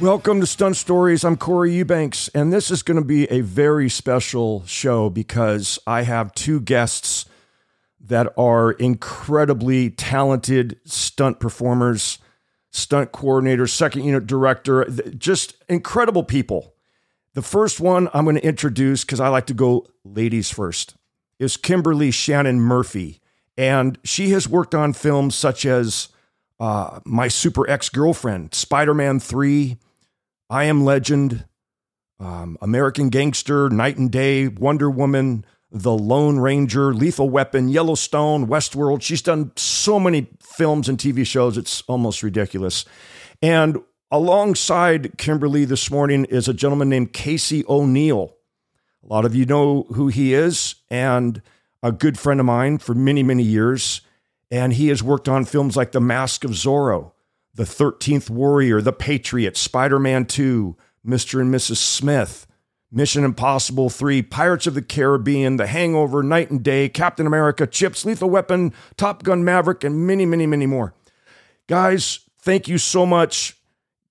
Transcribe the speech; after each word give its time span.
Welcome 0.00 0.38
to 0.38 0.46
Stunt 0.46 0.76
Stories. 0.76 1.24
I'm 1.24 1.36
Corey 1.36 1.74
Eubanks, 1.74 2.28
and 2.28 2.52
this 2.52 2.70
is 2.70 2.84
going 2.84 2.98
to 2.98 3.04
be 3.04 3.28
a 3.32 3.40
very 3.40 3.88
special 3.88 4.64
show 4.64 5.10
because 5.10 5.76
I 5.88 6.02
have 6.02 6.32
two 6.34 6.60
guests 6.60 7.24
that 8.02 8.32
are 8.38 8.70
incredibly 8.70 9.90
talented 9.90 10.78
stunt 10.84 11.40
performers, 11.40 12.20
stunt 12.70 13.10
coordinators, 13.10 13.70
second 13.70 14.04
unit 14.04 14.28
director, 14.28 14.84
just 15.18 15.56
incredible 15.68 16.22
people. 16.22 16.74
The 17.34 17.42
first 17.42 17.80
one 17.80 18.08
I'm 18.14 18.24
going 18.24 18.36
to 18.36 18.46
introduce 18.46 19.04
because 19.04 19.18
I 19.18 19.26
like 19.26 19.46
to 19.46 19.54
go 19.54 19.84
ladies 20.04 20.48
first 20.48 20.94
is 21.40 21.56
Kimberly 21.56 22.12
Shannon 22.12 22.60
Murphy. 22.60 23.20
And 23.56 23.98
she 24.04 24.30
has 24.30 24.48
worked 24.48 24.76
on 24.76 24.92
films 24.92 25.34
such 25.34 25.66
as 25.66 26.06
uh, 26.60 27.00
My 27.04 27.26
Super 27.26 27.68
Ex 27.68 27.88
Girlfriend, 27.88 28.54
Spider 28.54 28.94
Man 28.94 29.18
3, 29.18 29.76
I 30.50 30.64
Am 30.64 30.84
Legend, 30.84 31.44
um, 32.18 32.56
American 32.62 33.10
Gangster, 33.10 33.68
Knight 33.68 33.98
and 33.98 34.10
Day, 34.10 34.48
Wonder 34.48 34.88
Woman, 34.88 35.44
The 35.70 35.92
Lone 35.92 36.38
Ranger, 36.38 36.94
Lethal 36.94 37.28
Weapon, 37.28 37.68
Yellowstone, 37.68 38.46
Westworld. 38.46 39.02
She's 39.02 39.20
done 39.20 39.52
so 39.56 40.00
many 40.00 40.28
films 40.40 40.88
and 40.88 40.96
TV 40.98 41.26
shows, 41.26 41.58
it's 41.58 41.82
almost 41.82 42.22
ridiculous. 42.22 42.86
And 43.42 43.78
alongside 44.10 45.18
Kimberly 45.18 45.66
this 45.66 45.90
morning 45.90 46.24
is 46.24 46.48
a 46.48 46.54
gentleman 46.54 46.88
named 46.88 47.12
Casey 47.12 47.62
O'Neill. 47.68 48.34
A 49.04 49.06
lot 49.06 49.26
of 49.26 49.34
you 49.34 49.44
know 49.44 49.86
who 49.94 50.08
he 50.08 50.32
is, 50.32 50.76
and 50.90 51.42
a 51.82 51.92
good 51.92 52.18
friend 52.18 52.40
of 52.40 52.46
mine 52.46 52.78
for 52.78 52.94
many, 52.94 53.22
many 53.22 53.42
years. 53.42 54.00
And 54.50 54.72
he 54.72 54.88
has 54.88 55.02
worked 55.02 55.28
on 55.28 55.44
films 55.44 55.76
like 55.76 55.92
The 55.92 56.00
Mask 56.00 56.42
of 56.42 56.52
Zorro, 56.52 57.12
the 57.58 57.64
13th 57.64 58.30
Warrior, 58.30 58.80
The 58.80 58.92
Patriot, 58.92 59.56
Spider 59.56 59.98
Man 59.98 60.26
2, 60.26 60.76
Mr. 61.04 61.40
and 61.40 61.52
Mrs. 61.52 61.78
Smith, 61.78 62.46
Mission 62.92 63.24
Impossible 63.24 63.90
3, 63.90 64.22
Pirates 64.22 64.68
of 64.68 64.74
the 64.74 64.80
Caribbean, 64.80 65.56
The 65.56 65.66
Hangover, 65.66 66.22
Knight 66.22 66.52
and 66.52 66.62
Day, 66.62 66.88
Captain 66.88 67.26
America, 67.26 67.66
Chips, 67.66 68.04
Lethal 68.04 68.30
Weapon, 68.30 68.72
Top 68.96 69.24
Gun 69.24 69.44
Maverick, 69.44 69.82
and 69.82 70.06
many, 70.06 70.24
many, 70.24 70.46
many 70.46 70.66
more. 70.66 70.94
Guys, 71.66 72.20
thank 72.38 72.68
you 72.68 72.78
so 72.78 73.04
much, 73.04 73.56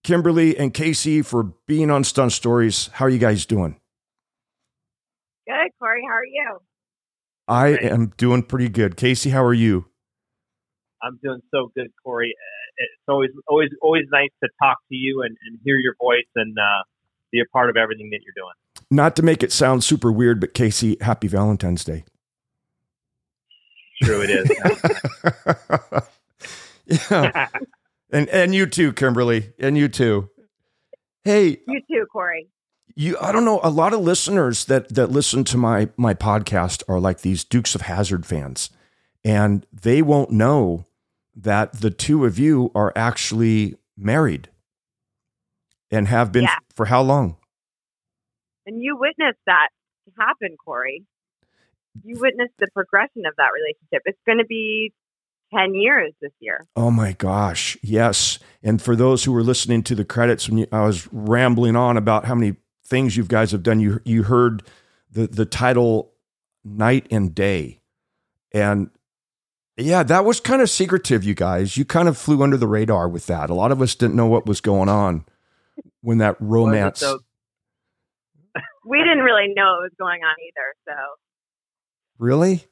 Kimberly 0.04 0.58
and 0.58 0.74
Casey, 0.74 1.22
for 1.22 1.44
being 1.68 1.90
on 1.90 2.04
Stunt 2.04 2.34
Stories. 2.34 2.90
How 2.92 3.06
are 3.06 3.10
you 3.10 3.18
guys 3.18 3.46
doing? 3.46 3.80
Good, 5.48 5.72
Corey. 5.80 6.02
How 6.06 6.16
are 6.16 6.26
you? 6.26 6.58
I 7.48 7.68
am 7.78 8.08
doing 8.18 8.44
pretty 8.44 8.68
good. 8.68 8.98
Casey, 8.98 9.30
how 9.30 9.46
are 9.46 9.54
you? 9.54 9.86
I'm 11.02 11.18
doing 11.24 11.40
so 11.50 11.72
good, 11.74 11.88
Corey 12.04 12.36
it's 12.78 13.04
always 13.08 13.32
always 13.48 13.70
always 13.82 14.06
nice 14.12 14.30
to 14.44 14.50
talk 14.62 14.78
to 14.90 14.96
you 14.96 15.22
and, 15.24 15.36
and 15.48 15.60
hear 15.64 15.78
your 15.78 15.96
voice 16.00 16.28
and 16.36 16.58
uh, 16.58 16.84
be 17.32 17.40
a 17.40 17.46
part 17.46 17.70
of 17.70 17.78
everything 17.78 18.10
that 18.12 18.20
you're 18.24 18.34
doing. 18.36 18.54
Not 18.90 19.16
to 19.18 19.24
make 19.24 19.44
it 19.44 19.52
sound 19.52 19.84
super 19.84 20.12
weird, 20.12 20.40
but 20.40 20.54
Casey, 20.54 20.98
happy 21.02 21.28
Valentine's 21.28 21.84
Day. 21.84 22.06
True, 24.02 24.22
it 24.22 24.30
is. 24.30 24.52
yeah, 27.12 27.48
and 28.12 28.30
and 28.30 28.56
you 28.56 28.66
too, 28.66 28.94
Kimberly, 28.94 29.54
and 29.60 29.78
you 29.78 29.88
too. 29.88 30.30
Hey, 31.24 31.58
you 31.68 31.82
too, 31.90 32.06
Corey. 32.12 32.48
You, 32.96 33.18
I 33.22 33.32
don't 33.32 33.46
know. 33.46 33.60
A 33.64 33.70
lot 33.70 33.94
of 33.94 34.00
listeners 34.00 34.66
that 34.66 34.94
that 34.96 35.12
listen 35.12 35.44
to 35.46 35.58
my 35.58 35.90
my 35.98 36.14
podcast 36.14 36.84
are 36.88 37.00
like 37.00 37.22
these 37.22 37.44
Dukes 37.44 37.76
of 37.76 37.82
Hazzard 37.82 38.26
fans, 38.26 38.70
and 39.24 39.66
they 39.72 40.02
won't 40.02 40.32
know 40.32 40.87
that 41.38 41.74
the 41.74 41.92
two 41.92 42.26
of 42.26 42.40
you 42.40 42.72
are 42.74 42.92
actually 42.96 43.76
married 43.96 44.50
and 45.92 46.08
have 46.08 46.32
been 46.32 46.44
yeah. 46.44 46.58
for 46.76 46.86
how 46.86 47.02
long? 47.02 47.38
And 48.66 48.82
you 48.82 48.98
witnessed 49.00 49.40
that 49.46 49.70
happen, 50.18 50.58
Corey. 50.64 51.06
You 52.04 52.18
witnessed 52.20 52.54
the 52.60 52.68
progression 52.74 53.26
of 53.26 53.34
that 53.38 53.50
relationship. 53.54 54.04
It's 54.06 54.20
going 54.26 54.40
to 54.40 54.46
be 54.46 54.92
10 55.54 55.74
years 55.74 56.14
this 56.22 56.32
year. 56.40 56.66
Oh 56.76 56.92
my 56.92 57.14
gosh. 57.14 57.78
Yes. 57.82 58.40
And 58.62 58.82
for 58.82 58.96
those 58.96 59.24
who 59.24 59.32
were 59.32 59.44
listening 59.44 59.84
to 59.84 59.96
the 59.96 60.06
credits 60.06 60.50
when 60.50 60.60
you, 60.60 60.68
I 60.72 60.86
was 60.86 61.08
rambling 61.12 61.76
on 61.76 61.98
about 61.98 62.26
how 62.26 62.36
many 62.36 62.58
things 62.86 63.16
you 63.16 63.24
guys 63.24 63.52
have 63.52 63.64
done, 63.64 63.80
you 63.80 64.02
you 64.06 64.24
heard 64.24 64.64
the 65.10 65.28
the 65.28 65.46
title 65.46 66.14
Knight 66.64 67.08
and 67.12 67.34
Day. 67.34 67.80
And 68.54 68.90
yeah, 69.78 70.04
that 70.04 70.26
was 70.26 70.40
kind 70.40 70.62
of 70.62 70.70
secretive, 70.70 71.24
you 71.24 71.36
guys. 71.36 71.78
You 71.78 71.86
kind 71.86 72.08
of 72.08 72.18
flew 72.18 72.42
under 72.42 72.58
the 72.58 72.68
radar 72.68 73.08
with 73.08 73.28
that. 73.28 73.50
A 73.50 73.54
lot 73.54 73.72
of 73.72 73.82
us 73.82 73.96
didn't 73.96 74.16
know 74.16 74.26
what 74.28 74.46
was 74.46 74.60
going 74.62 74.90
on 74.90 75.26
when 76.02 76.18
that 76.18 76.36
romance. 76.40 77.00
So- 77.00 77.20
we 78.86 78.98
didn't 79.00 79.20
really 79.24 79.54
know 79.56 79.74
what 79.74 79.84
was 79.84 79.92
going 80.00 80.22
on 80.24 80.36
either. 80.48 80.76
So, 80.88 80.96
really, 82.18 82.66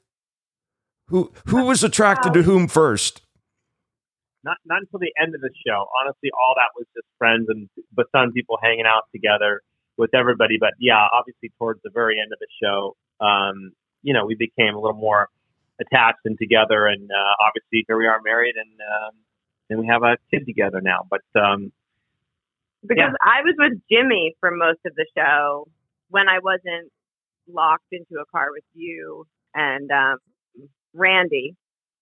who 1.07 1.31
who 1.47 1.65
was 1.65 1.83
attracted 1.83 2.33
to 2.33 2.43
whom 2.43 2.67
first? 2.67 3.21
Not 4.43 4.57
not 4.65 4.81
until 4.81 4.99
the 4.99 5.11
end 5.21 5.35
of 5.35 5.41
the 5.41 5.51
show. 5.65 5.87
Honestly, 6.01 6.29
all 6.33 6.55
that 6.55 6.69
was 6.75 6.87
just 6.95 7.07
friends 7.19 7.45
and 7.49 7.69
but 7.93 8.07
some 8.11 8.31
people 8.31 8.57
hanging 8.61 8.85
out 8.85 9.03
together 9.13 9.61
with 9.97 10.13
everybody. 10.15 10.57
But 10.59 10.73
yeah, 10.79 11.05
obviously 11.13 11.51
towards 11.59 11.81
the 11.83 11.91
very 11.93 12.19
end 12.19 12.31
of 12.33 12.39
the 12.39 12.47
show, 12.61 12.95
um, 13.25 13.71
you 14.01 14.13
know, 14.13 14.25
we 14.25 14.35
became 14.35 14.75
a 14.75 14.79
little 14.79 14.97
more 14.97 15.29
attached 15.79 16.19
and 16.25 16.37
together. 16.37 16.87
And 16.87 17.09
uh, 17.09 17.33
obviously, 17.47 17.83
here 17.87 17.97
we 17.97 18.07
are 18.07 18.19
married, 18.23 18.55
and 18.55 18.79
um, 18.79 19.13
and 19.69 19.79
we 19.79 19.87
have 19.87 20.03
a 20.03 20.17
kid 20.31 20.45
together 20.45 20.81
now. 20.81 21.07
But 21.09 21.23
um, 21.39 21.71
because 22.81 23.11
yeah. 23.11 23.21
I 23.21 23.41
was 23.41 23.55
with 23.57 23.79
Jimmy 23.91 24.35
for 24.39 24.51
most 24.51 24.79
of 24.85 24.93
the 24.95 25.05
show 25.17 25.67
when 26.09 26.27
I 26.27 26.39
wasn't 26.39 26.91
locked 27.47 27.91
into 27.91 28.21
a 28.21 28.25
car 28.31 28.47
with 28.51 28.63
you 28.73 29.25
and 29.53 29.89
um, 29.91 30.17
Randy, 30.93 31.55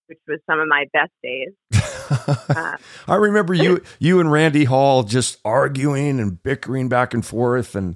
which 0.08 0.20
was 0.28 0.40
some 0.50 0.60
of 0.60 0.68
my 0.68 0.86
best 0.94 1.12
days. 1.22 1.52
uh, 2.50 2.78
I 3.08 3.16
remember 3.16 3.54
you 3.54 3.82
you 4.00 4.20
and 4.20 4.32
Randy 4.32 4.66
Hall 4.66 5.04
just 5.04 5.40
arguing 5.46 6.20
and 6.20 6.42
bickering 6.42 6.90
back 6.90 7.14
and 7.14 7.26
forth, 7.26 7.76
and 7.76 7.96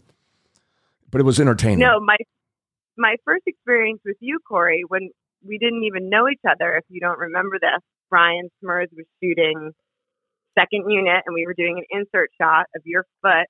but 1.10 1.22
it 1.22 1.24
was 1.24 1.40
entertaining. 1.40 1.80
No, 1.80 2.00
my 2.00 2.18
my 2.98 3.16
first 3.26 3.44
experience 3.46 4.00
with 4.06 4.18
you, 4.20 4.40
Corey, 4.48 4.84
when 4.88 5.10
we 5.48 5.58
didn't 5.58 5.84
even 5.84 6.10
know 6.10 6.28
each 6.30 6.44
other. 6.48 6.76
If 6.76 6.86
you 6.90 7.00
don't 7.00 7.20
remember 7.20 7.58
this, 7.60 7.82
Brian 8.10 8.50
Smrz 8.64 8.92
was 8.96 9.06
shooting 9.24 9.72
second 10.58 10.90
unit, 10.90 11.24
and 11.26 11.34
we 11.34 11.46
were 11.46 11.54
doing 11.54 11.78
an 11.78 11.86
insert 11.90 12.32
shot 12.40 12.66
of 12.76 12.82
your 12.86 13.06
foot 13.22 13.48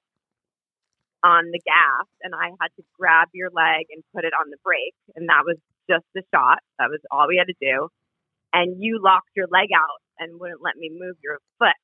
on 1.24 1.50
the 1.52 1.62
gas, 1.66 2.06
and 2.22 2.36
I 2.36 2.52
had 2.60 2.72
to 2.78 2.84
grab 3.00 3.30
your 3.34 3.50
leg 3.50 3.88
and 3.90 4.04
put 4.14 4.26
it 4.26 4.34
on 4.38 4.50
the 4.52 4.58
brake, 4.64 4.96
and 5.16 5.30
that 5.30 5.44
was 5.46 5.58
just 5.90 6.06
the 6.14 6.22
shot. 6.34 6.60
That 6.80 6.90
was 6.90 7.00
all 7.12 7.28
we 7.28 7.38
had 7.38 7.48
to 7.48 7.60
do. 7.60 7.90
And 8.54 8.82
you 8.82 9.00
locked 9.04 9.32
your 9.36 9.48
leg 9.52 9.70
out 9.76 10.00
and 10.20 10.40
wouldn't 10.40 10.62
let 10.62 10.76
me 10.78 10.90
move 10.92 11.16
your 11.24 11.40
foot. 11.60 11.78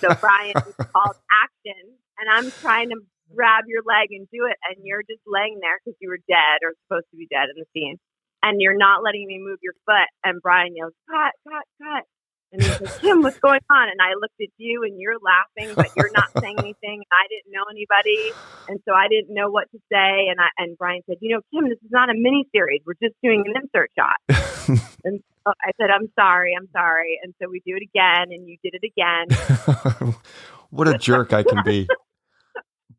so 0.00 0.14
Brian 0.20 0.54
called 0.54 1.18
action, 1.30 1.82
and 2.18 2.26
I'm 2.30 2.50
trying 2.62 2.90
to 2.90 2.98
grab 3.34 3.64
your 3.66 3.82
leg 3.86 4.08
and 4.10 4.26
do 4.32 4.46
it, 4.46 4.56
and 4.70 4.82
you're 4.84 5.02
just 5.02 5.22
laying 5.26 5.58
there 5.60 5.78
because 5.78 5.96
you 6.00 6.08
were 6.08 6.22
dead 6.28 6.62
or 6.62 6.74
supposed 6.86 7.06
to 7.10 7.16
be 7.16 7.28
dead 7.30 7.48
in 7.54 7.62
the 7.62 7.68
scene 7.74 7.98
and 8.42 8.60
you're 8.60 8.76
not 8.76 9.02
letting 9.02 9.26
me 9.26 9.38
move 9.38 9.58
your 9.62 9.74
foot. 9.86 10.08
And 10.24 10.40
Brian 10.42 10.76
yells, 10.76 10.94
cut, 11.08 11.32
cut, 11.46 11.64
cut. 11.82 12.04
And 12.50 12.62
he 12.62 12.68
says, 12.68 12.96
Kim, 12.98 13.20
what's 13.20 13.38
going 13.38 13.60
on? 13.70 13.88
And 13.90 14.00
I 14.00 14.14
looked 14.18 14.40
at 14.40 14.48
you 14.56 14.82
and 14.82 14.98
you're 14.98 15.18
laughing, 15.20 15.74
but 15.74 15.88
you're 15.96 16.10
not 16.14 16.30
saying 16.40 16.56
anything. 16.58 17.02
I 17.12 17.28
didn't 17.28 17.52
know 17.52 17.64
anybody. 17.70 18.32
And 18.68 18.80
so 18.88 18.94
I 18.94 19.08
didn't 19.08 19.34
know 19.34 19.50
what 19.50 19.70
to 19.72 19.78
say. 19.92 20.28
And 20.30 20.40
I, 20.40 20.48
and 20.56 20.78
Brian 20.78 21.02
said, 21.06 21.16
you 21.20 21.34
know, 21.34 21.42
Kim, 21.52 21.68
this 21.68 21.78
is 21.84 21.90
not 21.90 22.08
a 22.08 22.14
mini 22.14 22.46
series. 22.54 22.80
We're 22.86 22.94
just 23.02 23.16
doing 23.22 23.44
an 23.46 23.62
insert 23.62 23.90
shot. 23.98 24.16
and 25.04 25.20
so 25.44 25.52
I 25.62 25.72
said, 25.78 25.90
I'm 25.90 26.08
sorry. 26.18 26.54
I'm 26.58 26.68
sorry. 26.72 27.18
And 27.22 27.34
so 27.40 27.50
we 27.50 27.60
do 27.66 27.76
it 27.76 27.82
again 27.82 28.32
and 28.32 28.48
you 28.48 28.56
did 28.62 28.74
it 28.74 28.84
again. 28.86 30.14
what 30.70 30.88
a 30.88 30.96
jerk 30.96 31.34
I 31.34 31.42
can 31.42 31.62
be. 31.64 31.86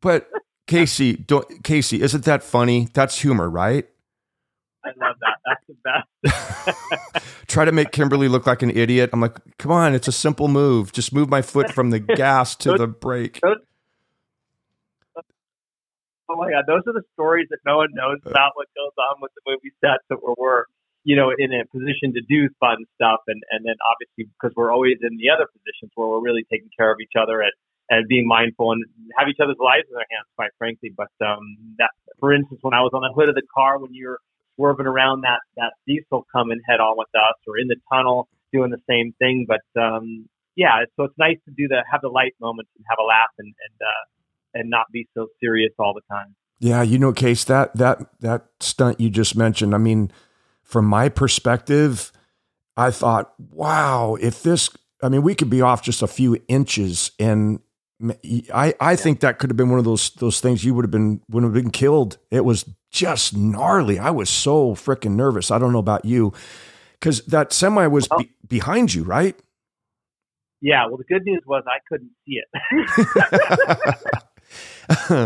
But 0.00 0.28
Casey, 0.68 1.16
don't, 1.16 1.64
Casey, 1.64 2.00
isn't 2.02 2.24
that 2.24 2.44
funny? 2.44 2.88
That's 2.94 3.18
humor, 3.18 3.50
right? 3.50 3.88
I 4.84 4.90
love 4.96 5.16
that. 5.20 5.29
That's 5.46 5.64
the 5.68 5.76
best. 7.14 7.26
Try 7.46 7.64
to 7.64 7.72
make 7.72 7.92
Kimberly 7.92 8.28
look 8.28 8.46
like 8.46 8.62
an 8.62 8.70
idiot. 8.70 9.10
I'm 9.12 9.20
like, 9.20 9.36
come 9.58 9.72
on, 9.72 9.94
it's 9.94 10.08
a 10.08 10.12
simple 10.12 10.48
move. 10.48 10.92
Just 10.92 11.12
move 11.12 11.28
my 11.28 11.42
foot 11.42 11.72
from 11.72 11.90
the 11.90 11.98
gas 11.98 12.54
to 12.56 12.70
those, 12.70 12.78
the 12.78 12.86
brake. 12.86 13.40
Those, 13.42 13.56
oh 16.28 16.36
my 16.36 16.50
god, 16.50 16.64
those 16.66 16.82
are 16.86 16.92
the 16.92 17.02
stories 17.14 17.48
that 17.50 17.58
no 17.66 17.78
one 17.78 17.88
knows 17.92 18.18
about 18.24 18.52
what 18.54 18.68
goes 18.76 18.92
on 19.10 19.20
with 19.20 19.32
the 19.34 19.42
movie 19.50 19.72
sets 19.80 20.04
that 20.10 20.22
we're, 20.22 20.34
we're 20.38 20.64
you 21.04 21.16
know, 21.16 21.32
in 21.36 21.52
a 21.52 21.64
position 21.66 22.12
to 22.14 22.20
do 22.20 22.48
fun 22.60 22.84
stuff, 22.94 23.20
and 23.26 23.42
and 23.50 23.64
then 23.64 23.76
obviously 23.88 24.30
because 24.36 24.54
we're 24.56 24.72
always 24.72 24.98
in 25.02 25.16
the 25.16 25.30
other 25.30 25.46
positions 25.48 25.90
where 25.94 26.08
we're 26.08 26.20
really 26.20 26.44
taking 26.50 26.68
care 26.76 26.92
of 26.92 26.98
each 27.00 27.16
other 27.20 27.40
and 27.40 27.52
and 27.90 28.06
being 28.06 28.26
mindful 28.26 28.70
and 28.70 28.84
have 29.18 29.26
each 29.28 29.40
other's 29.42 29.58
lives 29.58 29.88
in 29.90 29.96
our 29.96 30.06
hands, 30.10 30.28
quite 30.36 30.50
frankly. 30.58 30.94
But 30.96 31.10
um, 31.24 31.56
that, 31.78 31.90
for 32.20 32.32
instance, 32.32 32.60
when 32.62 32.74
I 32.74 32.80
was 32.82 32.92
on 32.94 33.02
the 33.02 33.12
hood 33.12 33.28
of 33.28 33.34
the 33.34 33.42
car 33.52 33.78
when 33.78 33.90
you're 33.92 34.18
swerving 34.60 34.86
around 34.86 35.22
that 35.22 35.40
that 35.56 35.72
diesel 35.86 36.26
coming 36.32 36.60
head 36.68 36.80
on 36.80 36.96
with 36.96 37.08
us, 37.14 37.36
or 37.46 37.58
in 37.58 37.68
the 37.68 37.76
tunnel 37.92 38.28
doing 38.52 38.70
the 38.70 38.82
same 38.88 39.14
thing. 39.18 39.46
But 39.48 39.80
um, 39.80 40.28
yeah, 40.56 40.84
so 40.96 41.04
it's 41.04 41.18
nice 41.18 41.38
to 41.46 41.50
do 41.56 41.68
the 41.68 41.82
have 41.90 42.02
the 42.02 42.08
light 42.08 42.34
moments 42.40 42.70
and 42.76 42.84
have 42.88 42.98
a 43.00 43.06
laugh 43.06 43.30
and 43.38 43.48
and 43.48 43.80
uh, 43.80 44.60
and 44.60 44.70
not 44.70 44.86
be 44.92 45.08
so 45.14 45.28
serious 45.40 45.72
all 45.78 45.94
the 45.94 46.02
time. 46.14 46.34
Yeah, 46.58 46.82
you 46.82 46.98
know, 46.98 47.12
Case, 47.12 47.44
that 47.44 47.74
that 47.76 47.98
that 48.20 48.46
stunt 48.60 49.00
you 49.00 49.08
just 49.08 49.34
mentioned. 49.34 49.74
I 49.74 49.78
mean, 49.78 50.10
from 50.62 50.84
my 50.84 51.08
perspective, 51.08 52.12
I 52.76 52.90
thought, 52.90 53.32
wow, 53.50 54.16
if 54.20 54.42
this, 54.42 54.70
I 55.02 55.08
mean, 55.08 55.22
we 55.22 55.34
could 55.34 55.50
be 55.50 55.62
off 55.62 55.82
just 55.82 56.02
a 56.02 56.06
few 56.06 56.42
inches, 56.48 57.12
and 57.18 57.60
I 58.54 58.74
I 58.80 58.96
think 58.96 59.20
that 59.20 59.38
could 59.38 59.50
have 59.50 59.56
been 59.56 59.68
one 59.70 59.78
of 59.78 59.84
those 59.84 60.10
those 60.10 60.40
things 60.40 60.64
you 60.64 60.74
would 60.74 60.84
have 60.84 60.90
been 60.90 61.20
would 61.28 61.42
have 61.44 61.52
been 61.52 61.70
killed. 61.70 62.16
It 62.30 62.44
was 62.44 62.64
just 62.90 63.36
gnarly. 63.36 63.98
I 63.98 64.10
was 64.10 64.30
so 64.30 64.74
freaking 64.74 65.16
nervous. 65.16 65.50
I 65.50 65.58
don't 65.58 65.72
know 65.72 65.78
about 65.80 66.04
you, 66.04 66.32
because 66.98 67.20
that 67.26 67.52
semi 67.52 67.86
was 67.86 68.08
Oh. 68.10 68.18
be- 68.18 68.30
behind 68.46 68.94
you, 68.94 69.04
right? 69.04 69.36
Yeah, 70.62 70.86
well, 70.86 70.96
the 70.98 71.04
good 71.04 71.24
news 71.24 71.42
was 71.46 71.62
I 71.66 71.78
couldn't 71.88 72.10
see 72.26 72.40
it. 72.40 72.48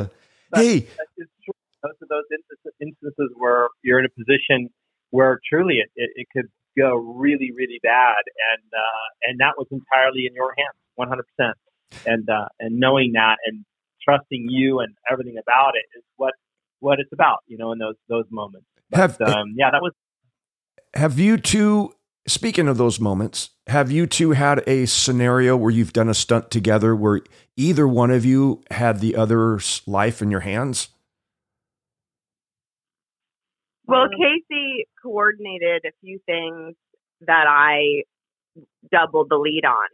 hey, 0.54 0.76
it's 1.16 1.32
true. 1.44 1.54
Those 1.82 1.92
are 2.02 2.08
those 2.08 2.24
instances, 2.32 2.72
instances 2.80 3.30
where 3.36 3.68
you're 3.82 3.98
in 3.98 4.06
a 4.06 4.08
position 4.10 4.70
where 5.10 5.40
truly 5.48 5.74
it, 5.78 5.90
it, 5.96 6.10
it 6.16 6.26
could 6.32 6.46
go 6.78 6.94
really, 6.94 7.50
really 7.56 7.78
bad, 7.82 8.22
and 8.52 8.62
uh, 8.72 9.06
and 9.28 9.38
that 9.40 9.54
was 9.58 9.66
entirely 9.70 10.26
in 10.26 10.34
your 10.34 10.54
hands, 10.56 10.76
100. 10.96 11.22
percent 11.36 11.56
And 12.06 12.28
uh, 12.28 12.46
and 12.58 12.78
knowing 12.78 13.12
that 13.12 13.36
and 13.46 13.64
trusting 14.04 14.46
you 14.48 14.80
and 14.80 14.94
everything 15.10 15.36
about 15.40 15.72
it 15.74 15.98
is 15.98 16.04
what 16.16 16.34
what 16.80 17.00
it's 17.00 17.12
about, 17.12 17.38
you 17.46 17.56
know, 17.56 17.72
in 17.72 17.78
those 17.78 17.96
those 18.08 18.26
moments. 18.30 18.66
But, 18.90 18.98
Have- 18.98 19.20
um, 19.20 19.54
yeah, 19.56 19.70
that 19.70 19.82
was 19.82 19.92
have 20.94 21.18
you 21.18 21.36
two? 21.36 21.94
Speaking 22.26 22.68
of 22.68 22.78
those 22.78 22.98
moments, 22.98 23.50
have 23.66 23.90
you 23.90 24.06
two 24.06 24.30
had 24.30 24.66
a 24.66 24.86
scenario 24.86 25.58
where 25.58 25.70
you've 25.70 25.92
done 25.92 26.08
a 26.08 26.14
stunt 26.14 26.50
together 26.50 26.96
where 26.96 27.20
either 27.54 27.86
one 27.86 28.10
of 28.10 28.24
you 28.24 28.62
had 28.70 29.00
the 29.00 29.14
other's 29.14 29.82
life 29.86 30.22
in 30.22 30.30
your 30.30 30.40
hands? 30.40 30.88
Well, 33.86 34.08
Casey 34.08 34.86
coordinated 35.02 35.84
a 35.84 35.90
few 36.00 36.18
things 36.24 36.74
that 37.26 37.44
I 37.46 38.04
doubled 38.90 39.28
the 39.28 39.36
lead 39.36 39.64
on. 39.66 39.88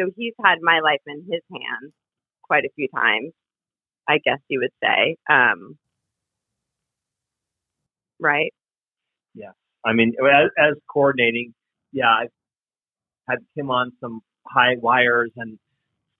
So 0.00 0.10
he's 0.16 0.34
had 0.42 0.58
my 0.62 0.80
life 0.80 1.02
in 1.06 1.24
his 1.30 1.42
hands 1.52 1.92
quite 2.42 2.64
a 2.64 2.70
few 2.74 2.88
times, 2.94 3.32
I 4.08 4.18
guess 4.24 4.38
you 4.48 4.60
would 4.60 4.72
say. 4.82 5.16
Um, 5.28 5.76
right? 8.18 8.52
Yeah. 9.34 9.52
I 9.84 9.92
mean, 9.92 10.14
as, 10.20 10.50
as 10.58 10.74
coordinating, 10.92 11.54
yeah, 11.92 12.08
I've 12.08 12.32
had 13.28 13.38
Kim 13.54 13.70
on 13.70 13.92
some 14.00 14.20
high 14.46 14.76
wires 14.80 15.32
and 15.36 15.58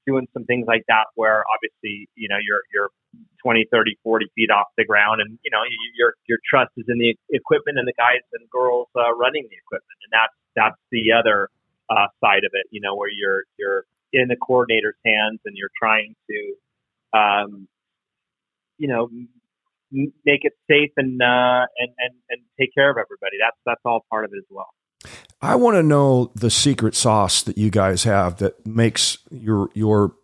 doing 0.07 0.27
some 0.33 0.45
things 0.45 0.67
like 0.67 0.85
that 0.89 1.07
where 1.15 1.45
obviously, 1.55 2.09
you 2.17 2.29
know, 2.29 2.39
you're, 2.41 2.63
you're 2.73 2.91
20, 3.43 3.67
30, 3.71 3.99
40 4.03 4.27
feet 4.35 4.51
off 4.51 4.67
the 4.77 4.85
ground 4.85 5.21
and, 5.21 5.39
you 5.45 5.51
know, 5.51 5.61
your, 5.97 6.15
your 6.29 6.39
trust 6.49 6.73
is 6.77 6.85
in 6.89 6.99
the 6.99 7.17
equipment 7.31 7.79
and 7.79 7.89
the 7.89 7.97
guys 7.97 8.21
and 8.33 8.49
girls 8.51 8.89
uh, 8.97 9.15
running 9.17 9.47
the 9.49 9.57
equipment. 9.57 9.99
And 10.05 10.13
that's, 10.13 10.37
that's 10.57 10.81
the 10.91 11.13
other 11.13 11.49
uh, 11.91 12.07
side 12.23 12.45
of 12.45 12.53
it, 12.53 12.67
you 12.71 12.81
know, 12.81 12.95
where 12.95 13.11
you're, 13.11 13.45
you're 13.59 13.85
in 14.13 14.29
the 14.29 14.37
coordinator's 14.37 14.97
hands 15.05 15.41
and 15.45 15.57
you're 15.57 15.71
trying 15.79 16.15
to, 16.31 17.19
um, 17.19 17.69
you 18.79 18.89
know, 18.89 19.09
m- 19.93 20.13
make 20.25 20.41
it 20.43 20.53
safe 20.71 20.91
and 20.97 21.21
uh, 21.21 21.67
and 21.79 21.91
and 21.99 22.15
and 22.31 22.41
take 22.59 22.75
care 22.75 22.91
of 22.91 22.97
everybody. 22.97 23.37
That's 23.41 23.57
that's 23.67 23.81
all 23.85 24.05
part 24.11 24.25
of 24.25 24.33
it 24.33 24.39
as 24.39 24.45
well. 24.49 24.69
I 25.43 25.57
want 25.57 25.77
to 25.77 25.83
know 25.83 26.33
the 26.35 26.51
secret 26.51 26.95
sauce 26.95 27.43
that 27.43 27.59
you 27.59 27.71
guys 27.71 28.05
have 28.05 28.37
that 28.37 28.67
makes 28.67 29.19
your 29.31 29.69
your 29.75 30.15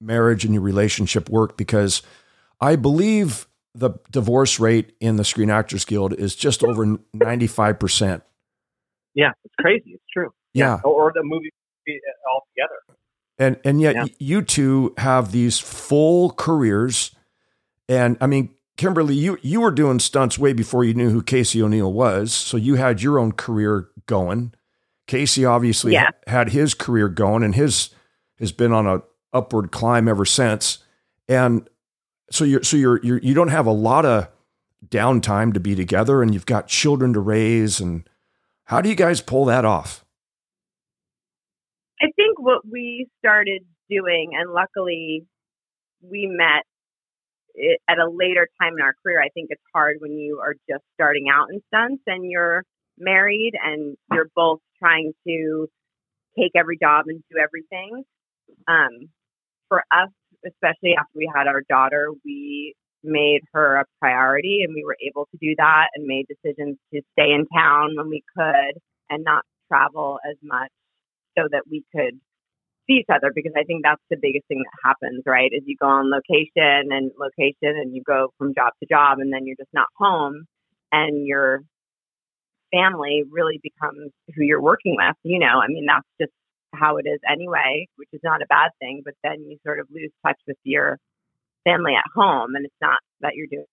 marriage 0.00 0.44
and 0.44 0.54
your 0.54 0.62
relationship 0.62 1.28
work 1.28 1.56
because 1.56 2.02
I 2.60 2.76
believe 2.76 3.46
the 3.74 3.90
divorce 4.10 4.58
rate 4.58 4.92
in 5.00 5.16
the 5.16 5.24
Screen 5.24 5.50
Actors 5.50 5.84
Guild 5.84 6.12
is 6.14 6.34
just 6.34 6.64
over 6.64 6.84
95%. 7.14 8.22
Yeah, 9.14 9.32
it's 9.44 9.54
crazy. 9.58 9.92
It's 9.94 10.04
true. 10.12 10.32
Yeah. 10.54 10.80
Or, 10.84 11.08
or 11.08 11.12
the 11.14 11.22
movie 11.22 11.50
uh, 11.88 11.92
altogether. 12.32 12.98
And 13.38 13.56
and 13.64 13.80
yet 13.80 13.94
Yeah. 13.94 14.04
you 14.18 14.42
two 14.42 14.94
have 14.98 15.30
these 15.32 15.58
full 15.58 16.30
careers 16.32 17.14
and 17.88 18.16
I 18.20 18.26
mean 18.26 18.50
Kimberly 18.76 19.14
you 19.14 19.38
you 19.42 19.60
were 19.60 19.70
doing 19.70 19.98
stunts 20.00 20.38
way 20.38 20.52
before 20.52 20.84
you 20.84 20.94
knew 20.94 21.10
who 21.10 21.22
Casey 21.22 21.62
O'Neill 21.62 21.92
was 21.92 22.32
so 22.32 22.56
you 22.56 22.74
had 22.76 23.00
your 23.02 23.18
own 23.18 23.32
career 23.32 23.88
going. 24.06 24.52
Casey 25.06 25.44
obviously 25.44 25.92
Yeah. 25.94 26.10
had 26.26 26.50
his 26.50 26.74
career 26.74 27.08
going 27.08 27.42
and 27.42 27.54
his 27.54 27.90
has 28.38 28.52
been 28.52 28.72
on 28.72 28.86
a 28.86 29.02
upward 29.32 29.70
climb 29.72 30.08
ever 30.08 30.24
since. 30.24 30.78
And 31.28 31.68
so 32.30 32.44
you're 32.44 32.62
so 32.62 32.76
you're, 32.76 33.00
you're 33.02 33.18
you 33.18 33.34
don't 33.34 33.48
have 33.48 33.66
a 33.66 33.72
lot 33.72 34.04
of 34.04 34.28
downtime 34.86 35.52
to 35.54 35.60
be 35.60 35.74
together 35.74 36.22
and 36.22 36.32
you've 36.34 36.46
got 36.46 36.66
children 36.68 37.12
to 37.12 37.20
raise 37.20 37.80
and 37.80 38.08
how 38.64 38.80
do 38.80 38.88
you 38.88 38.94
guys 38.94 39.20
pull 39.20 39.44
that 39.46 39.64
off? 39.64 40.04
Think 42.38 42.46
what 42.46 42.62
we 42.70 43.08
started 43.18 43.62
doing, 43.90 44.30
and 44.38 44.52
luckily 44.52 45.24
we 46.02 46.26
met 46.26 46.64
at 47.88 47.98
a 47.98 48.08
later 48.08 48.48
time 48.60 48.74
in 48.78 48.82
our 48.82 48.94
career. 49.02 49.20
I 49.20 49.28
think 49.30 49.48
it's 49.50 49.62
hard 49.74 49.96
when 50.00 50.12
you 50.12 50.40
are 50.40 50.54
just 50.68 50.84
starting 50.94 51.26
out 51.32 51.48
in 51.52 51.60
stunts 51.68 52.02
and 52.06 52.30
you're 52.30 52.62
married 52.98 53.52
and 53.62 53.96
you're 54.12 54.28
both 54.34 54.60
trying 54.78 55.12
to 55.26 55.66
take 56.38 56.52
every 56.56 56.78
job 56.80 57.06
and 57.08 57.22
do 57.30 57.38
everything. 57.38 58.04
Um, 58.68 59.08
for 59.68 59.82
us, 59.92 60.10
especially 60.46 60.94
after 60.98 61.12
we 61.16 61.30
had 61.34 61.46
our 61.46 61.62
daughter, 61.68 62.10
we 62.24 62.74
made 63.02 63.40
her 63.52 63.76
a 63.76 63.84
priority 64.00 64.60
and 64.64 64.74
we 64.74 64.84
were 64.84 64.96
able 65.04 65.26
to 65.32 65.38
do 65.40 65.54
that 65.58 65.88
and 65.94 66.06
made 66.06 66.26
decisions 66.28 66.76
to 66.94 67.00
stay 67.18 67.32
in 67.32 67.46
town 67.56 67.94
when 67.96 68.08
we 68.08 68.22
could 68.36 68.80
and 69.10 69.24
not 69.24 69.44
travel 69.68 70.18
as 70.28 70.36
much 70.42 70.70
so 71.36 71.46
that 71.50 71.62
we 71.70 71.84
could 71.94 72.18
see 72.88 72.96
each 72.96 73.06
other 73.12 73.30
because 73.34 73.52
I 73.56 73.64
think 73.64 73.82
that's 73.84 74.02
the 74.10 74.16
biggest 74.20 74.46
thing 74.48 74.64
that 74.64 74.88
happens, 74.88 75.22
right? 75.26 75.50
Is 75.52 75.62
you 75.66 75.76
go 75.80 75.86
on 75.86 76.10
location 76.10 76.90
and 76.90 77.10
location 77.18 77.76
and 77.76 77.94
you 77.94 78.02
go 78.02 78.32
from 78.38 78.54
job 78.54 78.72
to 78.82 78.88
job 78.88 79.18
and 79.18 79.32
then 79.32 79.46
you're 79.46 79.56
just 79.56 79.72
not 79.72 79.88
home 79.96 80.46
and 80.90 81.26
your 81.26 81.62
family 82.72 83.24
really 83.30 83.60
becomes 83.62 84.10
who 84.34 84.42
you're 84.42 84.62
working 84.62 84.96
with. 84.96 85.16
You 85.22 85.38
know, 85.38 85.60
I 85.62 85.68
mean, 85.68 85.86
that's 85.86 86.06
just 86.20 86.32
how 86.74 86.96
it 86.96 87.06
is 87.06 87.20
anyway, 87.28 87.86
which 87.96 88.08
is 88.12 88.20
not 88.24 88.42
a 88.42 88.46
bad 88.48 88.70
thing, 88.80 89.02
but 89.04 89.14
then 89.22 89.44
you 89.48 89.58
sort 89.64 89.80
of 89.80 89.86
lose 89.90 90.10
touch 90.26 90.38
with 90.46 90.58
your 90.64 90.98
family 91.64 91.94
at 91.94 92.04
home 92.14 92.54
and 92.54 92.64
it's 92.64 92.74
not 92.80 92.98
that 93.20 93.34
you're 93.34 93.46
doing 93.46 93.64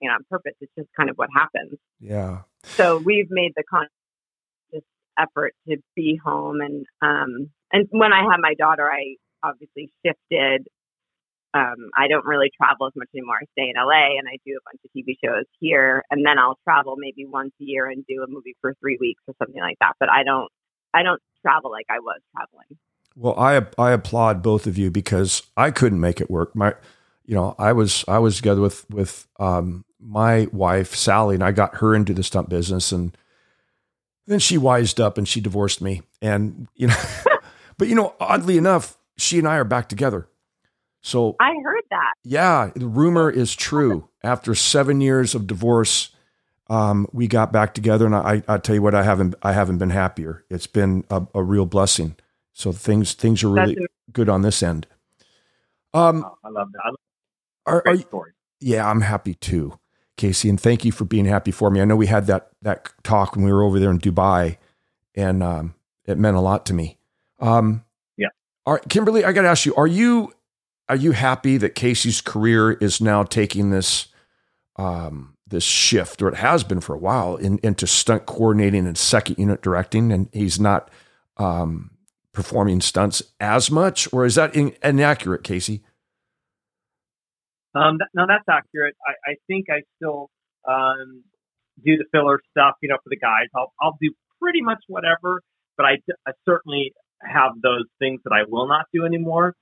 it 0.00 0.06
on 0.06 0.24
purpose. 0.30 0.52
It's 0.60 0.72
just 0.78 0.88
kind 0.96 1.10
of 1.10 1.16
what 1.16 1.28
happens. 1.34 1.78
Yeah. 2.00 2.42
So 2.64 2.98
we've 2.98 3.30
made 3.30 3.52
the 3.56 3.64
conscious 3.68 4.86
effort 5.18 5.54
to 5.68 5.76
be 5.94 6.18
home 6.22 6.60
and 6.60 6.86
um 7.02 7.50
and 7.72 7.86
when 7.90 8.12
I 8.12 8.22
had 8.22 8.38
my 8.40 8.54
daughter 8.54 8.90
I 8.90 9.16
obviously 9.42 9.92
shifted 10.04 10.66
um 11.54 11.90
I 11.96 12.08
don't 12.08 12.26
really 12.26 12.50
travel 12.56 12.86
as 12.86 12.92
much 12.96 13.08
anymore. 13.14 13.36
I 13.42 13.46
stay 13.52 13.70
in 13.70 13.76
LA 13.76 14.18
and 14.18 14.28
I 14.28 14.38
do 14.46 14.58
a 14.58 14.64
bunch 14.64 14.80
of 14.84 14.90
TV 14.96 15.16
shows 15.24 15.46
here 15.58 16.04
and 16.10 16.24
then 16.24 16.38
I'll 16.38 16.58
travel 16.64 16.96
maybe 16.96 17.26
once 17.26 17.52
a 17.60 17.64
year 17.64 17.86
and 17.86 18.04
do 18.06 18.22
a 18.22 18.28
movie 18.28 18.56
for 18.60 18.74
3 18.80 18.98
weeks 19.00 19.22
or 19.26 19.34
something 19.38 19.60
like 19.60 19.78
that, 19.80 19.94
but 19.98 20.10
I 20.10 20.22
don't 20.22 20.48
I 20.92 21.02
don't 21.02 21.20
travel 21.42 21.70
like 21.70 21.86
I 21.88 22.00
was 22.00 22.20
traveling. 22.34 22.78
Well, 23.16 23.38
I 23.38 23.66
I 23.78 23.92
applaud 23.92 24.42
both 24.42 24.66
of 24.66 24.78
you 24.78 24.90
because 24.90 25.42
I 25.56 25.70
couldn't 25.70 26.00
make 26.00 26.20
it 26.20 26.30
work. 26.30 26.54
My, 26.54 26.74
you 27.24 27.34
know, 27.34 27.54
I 27.58 27.72
was 27.72 28.04
I 28.08 28.18
was 28.18 28.36
together 28.36 28.60
with 28.60 28.88
with 28.90 29.26
um, 29.38 29.84
my 30.00 30.48
wife 30.52 30.94
Sally, 30.94 31.34
and 31.34 31.44
I 31.44 31.52
got 31.52 31.76
her 31.76 31.94
into 31.94 32.14
the 32.14 32.22
stunt 32.22 32.48
business, 32.48 32.92
and 32.92 33.16
then 34.26 34.38
she 34.38 34.58
wised 34.58 35.00
up 35.00 35.18
and 35.18 35.26
she 35.26 35.40
divorced 35.40 35.80
me, 35.82 36.02
and 36.22 36.68
you 36.74 36.86
know, 36.86 36.96
but 37.80 37.88
you 37.88 37.94
know, 37.96 38.14
oddly 38.20 38.56
enough, 38.58 38.96
she 39.16 39.38
and 39.38 39.48
I 39.48 39.56
are 39.56 39.64
back 39.64 39.88
together. 39.88 40.28
So 41.00 41.34
I 41.40 41.54
heard 41.64 41.82
that. 41.90 42.12
yeah, 42.24 42.70
the 42.76 42.86
rumor 42.86 43.30
is 43.30 43.56
true. 43.56 44.08
After 44.22 44.54
seven 44.54 45.00
years 45.00 45.34
of 45.34 45.46
divorce, 45.46 46.10
um, 46.68 47.08
we 47.12 47.26
got 47.26 47.52
back 47.52 47.72
together, 47.72 48.04
and 48.04 48.14
I, 48.14 48.42
I 48.46 48.58
tell 48.58 48.74
you 48.74 48.82
what, 48.82 48.94
I 48.94 49.02
haven't 49.02 49.34
I 49.42 49.52
haven't 49.54 49.78
been 49.78 49.90
happier. 49.90 50.44
It's 50.50 50.66
been 50.66 51.04
a, 51.10 51.26
a 51.34 51.42
real 51.42 51.64
blessing. 51.64 52.16
So 52.52 52.70
things 52.70 53.14
things 53.14 53.42
are 53.42 53.48
really 53.48 53.78
good 54.12 54.28
on 54.28 54.42
this 54.42 54.62
end. 54.62 54.86
Um, 55.94 56.24
Oh, 56.26 56.36
I 56.44 56.48
love 56.50 56.70
that. 56.72 56.80
I 56.84 56.88
love 56.90 56.96
are, 57.66 57.82
are 57.86 57.94
you, 57.94 58.02
story. 58.02 58.32
yeah, 58.60 58.88
I'm 58.88 59.00
happy 59.00 59.34
too, 59.34 59.78
Casey, 60.18 60.48
and 60.50 60.60
thank 60.60 60.84
you 60.84 60.92
for 60.92 61.04
being 61.06 61.24
happy 61.24 61.50
for 61.50 61.70
me. 61.70 61.80
I 61.80 61.86
know 61.86 61.96
we 61.96 62.06
had 62.08 62.26
that 62.26 62.50
that 62.60 62.92
talk 63.02 63.34
when 63.36 63.44
we 63.46 63.52
were 63.52 63.62
over 63.62 63.80
there 63.80 63.90
in 63.90 63.98
Dubai, 63.98 64.58
and 65.14 65.42
um, 65.42 65.74
it 66.04 66.18
meant 66.18 66.36
a 66.36 66.40
lot 66.40 66.66
to 66.66 66.74
me. 66.74 66.98
Um, 67.40 67.84
Yeah. 68.16 68.28
All 68.66 68.74
right, 68.74 68.88
Kimberly, 68.88 69.24
I 69.24 69.32
got 69.32 69.42
to 69.42 69.48
ask 69.48 69.66
you: 69.66 69.74
Are 69.74 69.86
you 69.86 70.32
are 70.88 70.96
you 70.96 71.12
happy 71.12 71.56
that 71.56 71.74
Casey's 71.74 72.20
career 72.20 72.72
is 72.72 73.00
now 73.00 73.22
taking 73.22 73.70
this 73.70 74.08
um, 74.76 75.36
this 75.46 75.64
shift, 75.64 76.22
or 76.22 76.28
it 76.28 76.36
has 76.36 76.64
been 76.64 76.80
for 76.80 76.94
a 76.94 76.98
while, 76.98 77.36
in, 77.36 77.58
into 77.62 77.86
stunt 77.86 78.26
coordinating 78.26 78.86
and 78.86 78.96
second 78.96 79.38
unit 79.38 79.62
directing, 79.62 80.12
and 80.12 80.28
he's 80.32 80.58
not 80.58 80.90
um, 81.36 81.90
performing 82.32 82.80
stunts 82.80 83.22
as 83.38 83.70
much, 83.70 84.12
or 84.12 84.24
is 84.24 84.34
that 84.36 84.54
in, 84.54 84.74
inaccurate, 84.82 85.44
Casey? 85.44 85.82
Um, 87.74 87.98
no, 88.14 88.26
that's 88.26 88.44
accurate. 88.48 88.96
I, 89.06 89.32
I 89.32 89.34
think 89.46 89.66
I 89.70 89.82
still 89.96 90.28
um, 90.68 91.22
do 91.84 91.96
the 91.96 92.04
filler 92.10 92.40
stuff, 92.50 92.74
you 92.82 92.88
know, 92.88 92.96
for 92.96 93.10
the 93.10 93.16
guys. 93.16 93.46
I'll 93.54 93.72
I'll 93.80 93.96
do 94.00 94.12
pretty 94.40 94.60
much 94.60 94.82
whatever, 94.88 95.42
but 95.76 95.86
I, 95.86 95.98
I 96.26 96.32
certainly 96.44 96.92
have 97.22 97.52
those 97.62 97.84
things 97.98 98.20
that 98.24 98.32
I 98.32 98.44
will 98.48 98.68
not 98.68 98.86
do 98.92 99.04
anymore, 99.04 99.54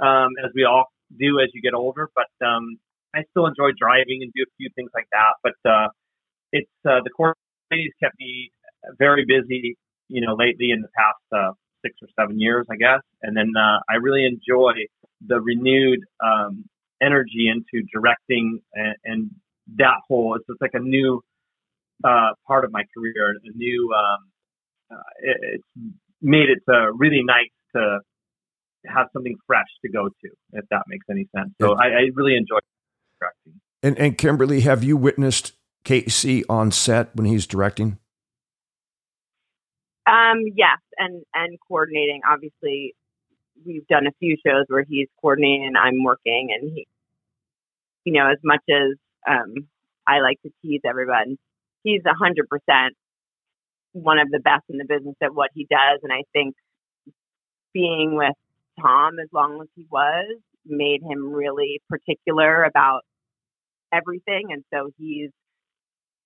um, 0.00 0.30
as 0.44 0.50
we 0.54 0.64
all 0.64 0.86
do 1.18 1.40
as 1.40 1.48
you 1.54 1.62
get 1.62 1.74
older. 1.74 2.10
But 2.14 2.46
um, 2.46 2.76
I 3.14 3.22
still 3.30 3.46
enjoy 3.46 3.70
driving 3.78 4.22
and 4.22 4.32
do 4.34 4.42
a 4.42 4.50
few 4.58 4.68
things 4.74 4.90
like 4.94 5.06
that. 5.12 5.34
But 5.42 5.70
uh, 5.70 5.88
it's 6.52 6.70
uh, 6.88 7.00
the 7.04 7.10
course 7.10 7.36
kept 8.02 8.14
me 8.18 8.50
very 8.98 9.24
busy, 9.26 9.76
you 10.08 10.24
know, 10.24 10.34
lately 10.34 10.70
in 10.70 10.82
the 10.82 10.88
past 10.96 11.18
uh, 11.34 11.52
six 11.84 11.96
or 12.02 12.08
seven 12.18 12.38
years, 12.38 12.66
I 12.70 12.76
guess. 12.76 13.00
And 13.22 13.36
then 13.36 13.52
uh, 13.56 13.78
I 13.88 13.96
really 13.96 14.24
enjoy 14.24 14.72
the 15.26 15.40
renewed 15.40 16.00
um, 16.24 16.64
energy 17.02 17.48
into 17.48 17.84
directing 17.92 18.60
and, 18.74 18.94
and 19.04 19.30
that 19.76 20.00
whole. 20.06 20.34
It's 20.34 20.46
just 20.46 20.60
like 20.60 20.74
a 20.74 20.80
new 20.80 21.22
uh, 22.04 22.30
part 22.46 22.64
of 22.64 22.72
my 22.72 22.84
career, 22.94 23.30
a 23.30 23.56
new. 23.56 23.92
Um, 23.94 24.18
uh, 24.88 25.02
it, 25.20 25.36
it's 25.42 25.64
made 26.22 26.48
it 26.48 26.62
uh, 26.68 26.92
really 26.92 27.22
nice 27.24 27.50
to 27.74 27.98
have 28.86 29.06
something 29.12 29.36
fresh 29.46 29.66
to 29.84 29.90
go 29.90 30.08
to, 30.08 30.30
if 30.52 30.64
that 30.70 30.82
makes 30.88 31.06
any 31.10 31.28
sense. 31.36 31.52
So 31.60 31.74
I, 31.74 31.86
I 31.86 32.00
really 32.14 32.36
enjoy 32.36 32.58
directing. 33.20 33.60
And, 33.82 33.98
and 33.98 34.18
Kimberly, 34.18 34.60
have 34.62 34.82
you 34.82 34.96
witnessed 34.96 35.52
Casey 35.84 36.44
on 36.48 36.70
set 36.70 37.14
when 37.14 37.26
he's 37.26 37.46
directing? 37.46 37.98
Um, 40.06 40.42
yes, 40.54 40.78
and 40.98 41.24
and 41.34 41.58
coordinating. 41.66 42.20
Obviously, 42.30 42.94
we've 43.64 43.86
done 43.88 44.06
a 44.06 44.12
few 44.20 44.36
shows 44.46 44.64
where 44.68 44.84
he's 44.88 45.08
coordinating 45.20 45.66
and 45.66 45.76
I'm 45.76 46.04
working, 46.04 46.48
and 46.54 46.70
he, 46.72 46.86
you 48.04 48.12
know, 48.12 48.30
as 48.30 48.38
much 48.44 48.62
as 48.70 48.96
um, 49.28 49.66
I 50.06 50.20
like 50.20 50.40
to 50.42 50.50
tease 50.62 50.82
everyone, 50.88 51.38
he's 51.82 52.02
a 52.06 52.14
hundred 52.14 52.48
percent 52.48 52.94
one 53.96 54.18
of 54.18 54.30
the 54.30 54.40
best 54.40 54.64
in 54.68 54.76
the 54.78 54.84
business 54.84 55.16
at 55.22 55.34
what 55.34 55.50
he 55.54 55.66
does, 55.70 56.00
and 56.02 56.12
I 56.12 56.22
think 56.32 56.54
being 57.72 58.16
with 58.16 58.34
Tom 58.80 59.18
as 59.18 59.28
long 59.32 59.60
as 59.62 59.68
he 59.74 59.86
was 59.90 60.36
made 60.66 61.00
him 61.02 61.32
really 61.32 61.80
particular 61.88 62.64
about 62.64 63.02
everything, 63.92 64.48
and 64.50 64.64
so 64.72 64.90
he's 64.98 65.30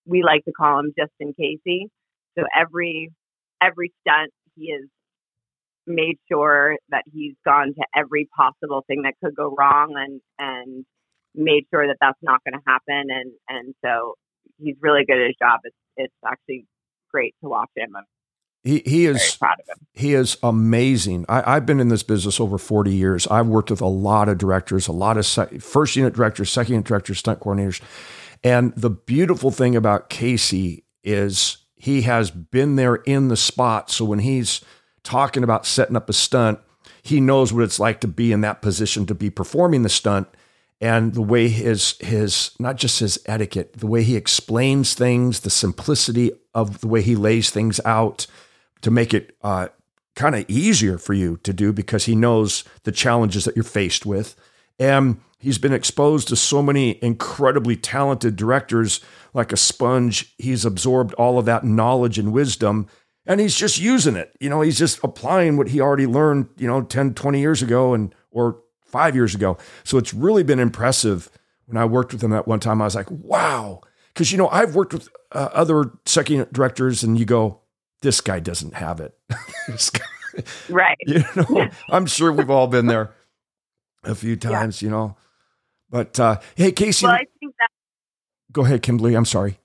we 0.06 0.22
like 0.22 0.44
to 0.46 0.52
call 0.52 0.80
him 0.80 0.92
Justin 0.98 1.34
Casey. 1.38 1.88
So 2.36 2.44
every 2.58 3.10
every 3.62 3.92
stunt 4.00 4.32
he 4.56 4.72
has 4.72 4.88
made 5.86 6.18
sure 6.30 6.76
that 6.90 7.04
he's 7.12 7.34
gone 7.44 7.74
to 7.74 7.84
every 7.96 8.28
possible 8.36 8.84
thing 8.86 9.02
that 9.02 9.14
could 9.22 9.34
go 9.34 9.54
wrong 9.56 9.94
and 9.96 10.20
and 10.38 10.84
made 11.34 11.64
sure 11.72 11.86
that 11.86 11.96
that's 12.00 12.18
not 12.22 12.40
going 12.44 12.58
to 12.58 12.64
happen 12.66 13.10
and 13.10 13.32
and 13.48 13.74
so 13.84 14.14
he's 14.58 14.76
really 14.80 15.04
good 15.04 15.18
at 15.18 15.26
his 15.28 15.36
job 15.40 15.60
it's 15.64 15.76
it's 15.96 16.14
actually 16.26 16.64
great 17.10 17.34
to 17.42 17.48
watch 17.48 17.70
him 17.76 17.94
I'm 17.96 18.04
he 18.62 18.82
he 18.84 19.06
is 19.06 19.36
proud 19.38 19.56
of 19.60 19.68
him. 19.68 19.86
he 19.94 20.12
is 20.12 20.36
amazing. 20.42 21.24
I, 21.28 21.56
I've 21.56 21.64
been 21.64 21.80
in 21.80 21.88
this 21.88 22.02
business 22.02 22.38
over 22.38 22.58
forty 22.58 22.94
years. 22.94 23.26
I've 23.28 23.46
worked 23.46 23.70
with 23.70 23.80
a 23.80 23.86
lot 23.86 24.28
of 24.28 24.36
directors, 24.36 24.86
a 24.86 24.92
lot 24.92 25.16
of 25.16 25.24
sec, 25.24 25.60
first 25.60 25.96
unit 25.96 26.14
directors, 26.14 26.50
second 26.50 26.74
unit 26.74 26.86
directors, 26.86 27.18
stunt 27.18 27.40
coordinators, 27.40 27.80
and 28.44 28.74
the 28.76 28.90
beautiful 28.90 29.50
thing 29.50 29.76
about 29.76 30.10
Casey 30.10 30.84
is 31.02 31.58
he 31.74 32.02
has 32.02 32.30
been 32.30 32.76
there 32.76 32.96
in 32.96 33.28
the 33.28 33.36
spot. 33.36 33.90
So 33.90 34.04
when 34.04 34.18
he's 34.18 34.60
talking 35.02 35.42
about 35.42 35.64
setting 35.64 35.96
up 35.96 36.10
a 36.10 36.12
stunt, 36.12 36.58
he 37.02 37.18
knows 37.18 37.54
what 37.54 37.64
it's 37.64 37.80
like 37.80 38.00
to 38.00 38.08
be 38.08 38.30
in 38.30 38.42
that 38.42 38.60
position 38.60 39.06
to 39.06 39.14
be 39.14 39.30
performing 39.30 39.82
the 39.82 39.88
stunt 39.88 40.28
and 40.80 41.14
the 41.14 41.22
way 41.22 41.48
his 41.48 41.96
his 42.00 42.52
not 42.58 42.76
just 42.76 43.00
his 43.00 43.18
etiquette, 43.26 43.74
the 43.74 43.86
way 43.86 44.02
he 44.02 44.16
explains 44.16 44.94
things, 44.94 45.40
the 45.40 45.50
simplicity 45.50 46.32
of 46.54 46.80
the 46.80 46.88
way 46.88 47.02
he 47.02 47.14
lays 47.14 47.50
things 47.50 47.80
out 47.84 48.26
to 48.82 48.90
make 48.90 49.12
it 49.12 49.36
uh, 49.42 49.68
kind 50.16 50.34
of 50.34 50.44
easier 50.48 50.98
for 50.98 51.12
you 51.12 51.36
to 51.38 51.52
do 51.52 51.72
because 51.72 52.06
he 52.06 52.14
knows 52.14 52.64
the 52.84 52.92
challenges 52.92 53.44
that 53.44 53.54
you're 53.54 53.62
faced 53.62 54.06
with. 54.06 54.34
And 54.78 55.20
he's 55.38 55.58
been 55.58 55.74
exposed 55.74 56.28
to 56.28 56.36
so 56.36 56.62
many 56.62 56.98
incredibly 57.02 57.76
talented 57.76 58.36
directors 58.36 59.00
like 59.34 59.52
a 59.52 59.58
sponge. 59.58 60.34
He's 60.38 60.64
absorbed 60.64 61.12
all 61.14 61.38
of 61.38 61.44
that 61.44 61.64
knowledge 61.64 62.18
and 62.18 62.32
wisdom 62.32 62.88
and 63.26 63.40
he's 63.40 63.54
just 63.54 63.78
using 63.78 64.16
it. 64.16 64.34
You 64.40 64.48
know, 64.50 64.60
he's 64.60 64.78
just 64.78 64.98
applying 65.04 65.56
what 65.56 65.68
he 65.68 65.80
already 65.80 66.06
learned, 66.06 66.48
you 66.56 66.66
know, 66.66 66.82
10, 66.82 67.14
20 67.14 67.40
years 67.40 67.62
ago 67.62 67.94
and 67.94 68.14
or 68.30 68.58
5 68.90 69.14
years 69.14 69.34
ago. 69.34 69.56
So 69.84 69.98
it's 69.98 70.12
really 70.12 70.42
been 70.42 70.58
impressive 70.58 71.30
when 71.66 71.76
I 71.76 71.84
worked 71.84 72.12
with 72.12 72.22
him 72.22 72.32
at 72.32 72.48
one 72.48 72.60
time. 72.60 72.82
I 72.82 72.84
was 72.84 72.94
like, 72.94 73.10
"Wow." 73.10 73.80
Cuz 74.14 74.32
you 74.32 74.38
know, 74.38 74.48
I've 74.48 74.74
worked 74.74 74.92
with 74.92 75.08
uh, 75.32 75.48
other 75.52 75.92
second 76.04 76.52
directors 76.52 77.02
and 77.02 77.18
you 77.18 77.24
go, 77.24 77.60
this 78.02 78.20
guy 78.20 78.40
doesn't 78.40 78.74
have 78.74 79.00
it. 79.00 79.16
right. 80.68 80.96
You 81.00 81.22
know, 81.36 81.68
I'm 81.88 82.06
sure 82.06 82.32
we've 82.32 82.50
all 82.50 82.66
been 82.66 82.86
there 82.86 83.14
a 84.04 84.14
few 84.14 84.36
times, 84.36 84.80
yeah. 84.80 84.86
you 84.86 84.90
know. 84.90 85.16
But 85.90 86.18
uh, 86.18 86.40
hey, 86.54 86.72
Casey. 86.72 87.06
Well, 87.06 87.14
I 87.14 87.24
think 87.40 87.54
that. 87.58 87.68
Go 88.52 88.64
ahead, 88.64 88.82
Kimberly. 88.82 89.14
I'm 89.14 89.24
sorry. 89.24 89.58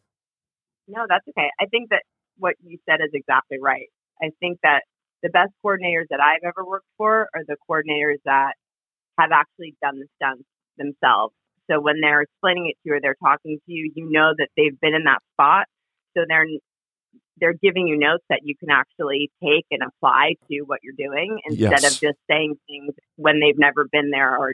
No, 0.88 1.05
that's 1.08 1.25
okay. 1.29 1.50
I 1.60 1.65
think 1.65 1.89
that 1.89 2.03
what 2.38 2.55
you 2.63 2.77
said 2.88 3.00
is 3.01 3.12
exactly 3.13 3.58
right. 3.62 3.88
I 4.22 4.29
think 4.39 4.60
that 4.63 4.82
the 5.24 5.29
best 5.29 5.51
coordinators 5.63 6.05
that 6.10 6.20
I've 6.20 6.44
ever 6.44 6.65
worked 6.65 6.88
for 6.98 7.27
are 7.34 7.44
the 7.48 7.58
coordinators 7.70 8.17
that 8.25 8.53
have 9.17 9.31
actually 9.31 9.75
done 9.81 10.00
the 10.00 10.07
stunts 10.15 10.43
themselves. 10.77 11.34
So 11.69 11.79
when 11.79 12.00
they're 12.01 12.22
explaining 12.22 12.67
it 12.67 12.75
to 12.84 12.89
you 12.89 12.93
or 12.95 13.01
they're 13.01 13.17
talking 13.24 13.57
to 13.65 13.72
you, 13.72 13.91
you 13.95 14.10
know 14.10 14.34
that 14.38 14.50
they've 14.55 14.79
been 14.79 14.93
in 14.93 15.05
that 15.05 15.19
spot. 15.34 15.67
So 16.15 16.24
they're 16.27 16.45
they're 17.39 17.53
giving 17.53 17.88
you 17.88 17.98
notes 17.98 18.24
that 18.29 18.41
you 18.43 18.55
can 18.55 18.69
actually 18.69 19.29
take 19.43 19.65
and 19.72 19.81
apply 19.81 20.36
to 20.50 20.62
what 20.62 20.79
you're 20.84 20.93
doing 20.98 21.39
instead 21.45 21.81
yes. 21.81 21.84
of 21.84 22.00
just 22.00 22.17
saying 22.29 22.55
things 22.67 22.93
when 23.17 23.39
they've 23.39 23.57
never 23.57 23.88
been 23.91 24.10
there 24.10 24.38
or 24.38 24.53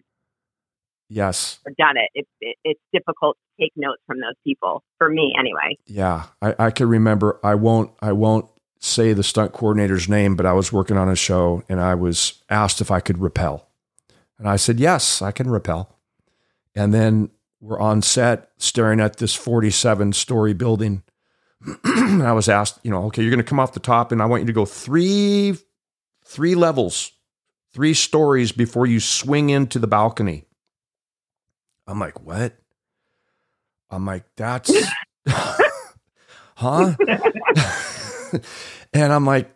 yes 1.10 1.60
or 1.66 1.74
done 1.78 1.98
it. 1.98 2.10
It, 2.14 2.28
it. 2.40 2.58
It's 2.64 2.82
difficult 2.94 3.38
to 3.38 3.64
take 3.64 3.74
notes 3.76 4.02
from 4.08 4.20
those 4.20 4.36
people 4.44 4.84
for 4.98 5.10
me 5.10 5.34
anyway. 5.38 5.78
Yeah, 5.86 6.26
I, 6.42 6.56
I 6.58 6.72
can 6.72 6.88
remember. 6.88 7.40
I 7.44 7.56
won't. 7.56 7.92
I 8.02 8.14
won't 8.14 8.48
say 8.80 9.14
the 9.14 9.24
stunt 9.24 9.54
coordinator's 9.54 10.10
name, 10.10 10.36
but 10.36 10.46
I 10.46 10.54
was 10.54 10.74
working 10.74 10.98
on 10.98 11.08
a 11.08 11.16
show 11.16 11.64
and 11.70 11.80
I 11.80 11.94
was 11.94 12.42
asked 12.50 12.82
if 12.82 12.90
I 12.90 13.00
could 13.00 13.20
rappel, 13.20 13.68
and 14.42 14.50
I 14.50 14.58
said 14.58 14.82
yes, 14.82 15.22
I 15.22 15.32
can 15.32 15.50
rappel. 15.50 15.98
And 16.76 16.94
then 16.94 17.30
we're 17.62 17.80
on 17.80 18.02
set 18.02 18.50
staring 18.58 19.00
at 19.00 19.18
this 19.18 19.36
47 19.36 20.14
story 20.14 20.54
building 20.54 21.04
and 21.84 22.24
I 22.24 22.34
was 22.34 22.50
asked, 22.50 22.80
you 22.84 22.92
know, 22.92 23.06
okay, 23.06 23.22
you're 23.22 23.32
going 23.32 23.44
to 23.44 23.48
come 23.48 23.60
off 23.60 23.74
the 23.74 23.80
top, 23.80 24.12
and 24.12 24.22
I 24.22 24.26
want 24.26 24.42
you 24.42 24.48
to 24.48 24.54
go 24.54 24.66
three, 24.66 25.56
three 26.26 26.56
levels, 26.56 27.12
three 27.74 27.94
stories 27.94 28.52
before 28.52 28.86
you 28.86 29.00
swing 29.00 29.50
into 29.50 29.80
the 29.80 29.88
balcony. 29.88 30.46
I'm 31.88 32.00
like, 32.00 32.22
what? 32.22 32.58
I'm 33.90 34.06
like, 34.06 34.24
that's, 34.36 34.72
huh? 36.56 36.96
and 38.94 39.14
I'm 39.14 39.26
like, 39.26 39.54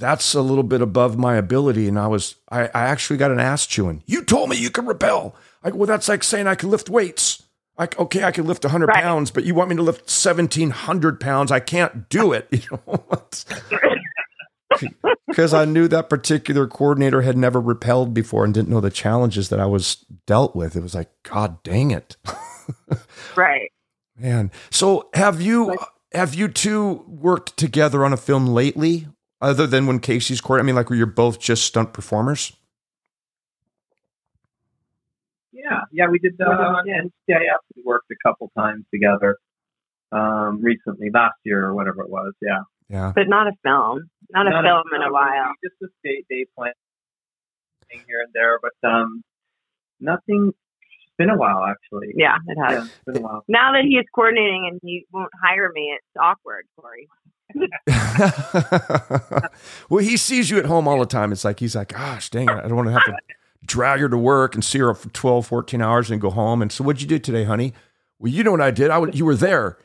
that's 0.00 0.34
a 0.34 0.40
little 0.40 0.64
bit 0.64 0.80
above 0.80 1.18
my 1.18 1.36
ability. 1.36 1.86
And 1.86 1.98
I 1.98 2.06
was, 2.06 2.36
I, 2.50 2.62
I 2.68 2.86
actually 2.86 3.18
got 3.18 3.30
an 3.30 3.38
ass 3.38 3.66
chewing. 3.66 4.02
You 4.06 4.24
told 4.24 4.48
me 4.48 4.56
you 4.56 4.70
could 4.70 4.86
rappel. 4.86 5.36
Like, 5.62 5.74
well, 5.74 5.86
that's 5.86 6.08
like 6.08 6.24
saying 6.24 6.46
I 6.46 6.54
can 6.54 6.70
lift 6.70 6.88
weights. 6.88 7.42
Like, 7.78 7.98
okay, 7.98 8.24
I 8.24 8.30
can 8.30 8.46
lift 8.46 8.64
100 8.64 8.86
right. 8.86 9.02
pounds, 9.02 9.30
but 9.30 9.44
you 9.44 9.54
want 9.54 9.70
me 9.70 9.76
to 9.76 9.82
lift 9.82 10.00
1,700 10.00 11.20
pounds. 11.20 11.52
I 11.52 11.60
can't 11.60 12.08
do 12.08 12.32
it. 12.32 12.48
You 12.52 12.80
know 12.86 13.04
Because 15.26 15.52
I 15.52 15.64
knew 15.64 15.88
that 15.88 16.08
particular 16.08 16.66
coordinator 16.66 17.22
had 17.22 17.36
never 17.36 17.60
rappelled 17.60 18.14
before 18.14 18.44
and 18.44 18.54
didn't 18.54 18.68
know 18.68 18.80
the 18.80 18.90
challenges 18.90 19.48
that 19.48 19.60
I 19.60 19.66
was 19.66 20.04
dealt 20.26 20.56
with. 20.56 20.76
It 20.76 20.82
was 20.82 20.94
like, 20.94 21.10
God 21.24 21.62
dang 21.62 21.90
it. 21.90 22.16
right. 23.36 23.70
Man. 24.16 24.50
So 24.70 25.10
have 25.14 25.42
you 25.42 25.76
have 26.12 26.34
you 26.34 26.48
two 26.48 27.04
worked 27.06 27.56
together 27.56 28.04
on 28.04 28.12
a 28.12 28.16
film 28.16 28.46
lately, 28.46 29.06
other 29.40 29.66
than 29.66 29.86
when 29.86 30.00
Casey's 30.00 30.40
court? 30.40 30.60
I 30.60 30.62
mean, 30.62 30.74
like 30.74 30.90
where 30.90 30.96
you're 30.96 31.06
both 31.06 31.40
just 31.40 31.64
stunt 31.64 31.92
performers? 31.92 32.52
Yeah, 35.52 35.80
yeah, 35.92 36.08
we 36.08 36.18
did 36.18 36.40
uh, 36.40 36.82
yeah, 36.86 37.02
NCIS. 37.02 37.58
We 37.76 37.82
worked 37.84 38.10
a 38.10 38.16
couple 38.26 38.50
times 38.56 38.84
together 38.92 39.36
um, 40.12 40.60
recently, 40.62 41.10
last 41.12 41.36
year 41.44 41.64
or 41.64 41.74
whatever 41.74 42.02
it 42.02 42.10
was. 42.10 42.32
Yeah, 42.40 42.62
yeah, 42.88 43.12
but 43.14 43.28
not 43.28 43.46
a 43.46 43.52
film, 43.62 44.10
not, 44.30 44.44
not 44.44 44.64
a 44.64 44.68
film 44.68 44.84
a, 44.92 44.96
in 44.96 45.02
a 45.02 45.12
while. 45.12 45.52
Just 45.62 45.76
a 45.82 45.86
day 46.02 46.24
day 46.28 46.46
plan 46.56 46.72
here 48.06 48.20
and 48.24 48.32
there, 48.32 48.58
but 48.62 48.88
um, 48.88 49.22
nothing. 50.00 50.52
It's 50.52 51.16
been 51.18 51.30
a 51.30 51.36
while, 51.36 51.64
actually. 51.64 52.14
Yeah, 52.16 52.36
it 52.46 52.56
has. 52.56 52.72
Yeah, 52.72 52.84
it's 52.84 53.04
been 53.04 53.16
a 53.18 53.20
while. 53.20 53.44
Now 53.48 53.72
that 53.72 53.84
he's 53.84 54.06
coordinating 54.14 54.68
and 54.70 54.80
he 54.82 55.04
won't 55.12 55.30
hire 55.42 55.70
me, 55.74 55.92
it's 55.94 56.16
awkward, 56.18 56.66
Corey. 56.76 57.08
well, 59.88 60.02
he 60.04 60.16
sees 60.16 60.50
you 60.50 60.58
at 60.58 60.66
home 60.66 60.86
all 60.88 60.98
the 61.00 61.06
time. 61.06 61.32
It's 61.32 61.44
like 61.44 61.60
he's 61.60 61.74
like, 61.76 61.88
gosh, 61.92 62.30
dang 62.30 62.48
it, 62.48 62.54
I 62.56 62.62
don't 62.68 62.76
want 62.76 62.88
to 62.88 62.92
have 62.92 63.04
to 63.04 63.16
drag 63.64 64.00
her 64.00 64.08
to 64.08 64.16
work 64.18 64.54
and 64.54 64.64
see 64.64 64.78
her 64.78 64.94
for 64.94 65.08
12, 65.10 65.46
14 65.46 65.82
hours 65.82 66.10
and 66.10 66.20
go 66.20 66.30
home. 66.30 66.62
And 66.62 66.70
so, 66.72 66.84
what'd 66.84 67.02
you 67.02 67.08
do 67.08 67.18
today, 67.18 67.44
honey? 67.44 67.72
Well, 68.18 68.32
you 68.32 68.42
know 68.44 68.50
what 68.52 68.60
I 68.60 68.70
did. 68.70 68.90
I 68.90 68.98
would, 68.98 69.14
you 69.18 69.24
were 69.24 69.36
there. 69.36 69.78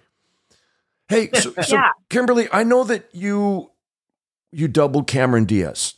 Hey, 1.07 1.29
so, 1.33 1.53
so 1.61 1.75
Yeah. 1.75 1.91
Kimberly, 2.09 2.47
I 2.51 2.63
know 2.63 2.83
that 2.83 3.09
you 3.13 3.71
you 4.51 4.67
doubled 4.67 5.07
Cameron 5.07 5.45
Diaz, 5.45 5.95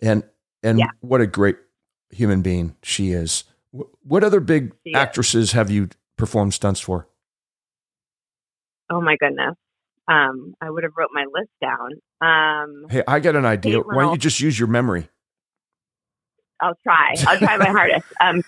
and 0.00 0.22
and 0.62 0.78
Yeah. 0.78 0.90
what 1.00 1.20
a 1.20 1.26
great 1.26 1.56
human 2.10 2.42
being 2.42 2.74
she 2.82 3.10
is. 3.12 3.44
What 4.02 4.24
other 4.24 4.40
big 4.40 4.72
actresses 4.94 5.52
have 5.52 5.70
you 5.70 5.90
performed 6.16 6.54
stunts 6.54 6.80
for? 6.80 7.06
Oh 8.90 9.00
my 9.02 9.16
goodness. 9.20 9.54
Um, 10.08 10.54
I 10.60 10.70
would 10.70 10.84
have 10.84 10.92
wrote 10.96 11.10
my 11.12 11.26
list 11.32 11.50
down. 11.60 11.90
Um, 12.20 12.86
Hey, 12.88 13.02
I 13.06 13.20
got 13.20 13.36
an 13.36 13.44
idea. 13.44 13.80
Why 13.80 14.02
don't 14.02 14.12
you 14.12 14.18
just 14.18 14.40
use 14.40 14.58
your 14.58 14.68
memory? 14.68 15.08
I'll 16.60 16.78
try. 16.82 17.14
I'll 17.26 17.38
try 17.38 17.56
my 17.56 17.68
hardest. 17.68 18.06
Um, 18.20 18.42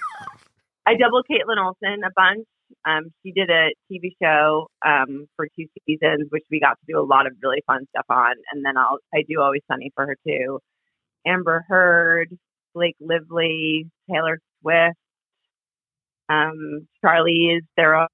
I 0.86 0.94
double 0.96 1.22
Kaitlin 1.22 1.62
Olson 1.64 2.02
a 2.04 2.10
bunch. 2.16 2.46
Um, 2.86 3.12
she 3.22 3.32
did 3.32 3.50
a 3.50 3.68
TV 3.92 4.12
show 4.22 4.68
um, 4.84 5.26
for 5.36 5.46
two 5.58 5.66
seasons, 5.86 6.28
which 6.30 6.44
we 6.50 6.60
got 6.60 6.78
to 6.80 6.84
do 6.88 6.98
a 6.98 7.04
lot 7.04 7.26
of 7.26 7.32
really 7.42 7.62
fun 7.66 7.86
stuff 7.90 8.06
on. 8.08 8.34
And 8.52 8.64
then 8.64 8.76
I'll 8.76 8.98
I 9.14 9.22
do 9.28 9.40
Always 9.40 9.62
Sunny 9.70 9.90
for 9.94 10.06
her 10.06 10.16
too. 10.26 10.60
Amber 11.26 11.64
Heard, 11.68 12.36
Blake 12.74 12.96
Lively, 13.00 13.86
Taylor 14.10 14.38
Swift, 14.62 14.96
um, 16.28 16.86
Charlize 17.04 17.60
Theron, 17.76 18.08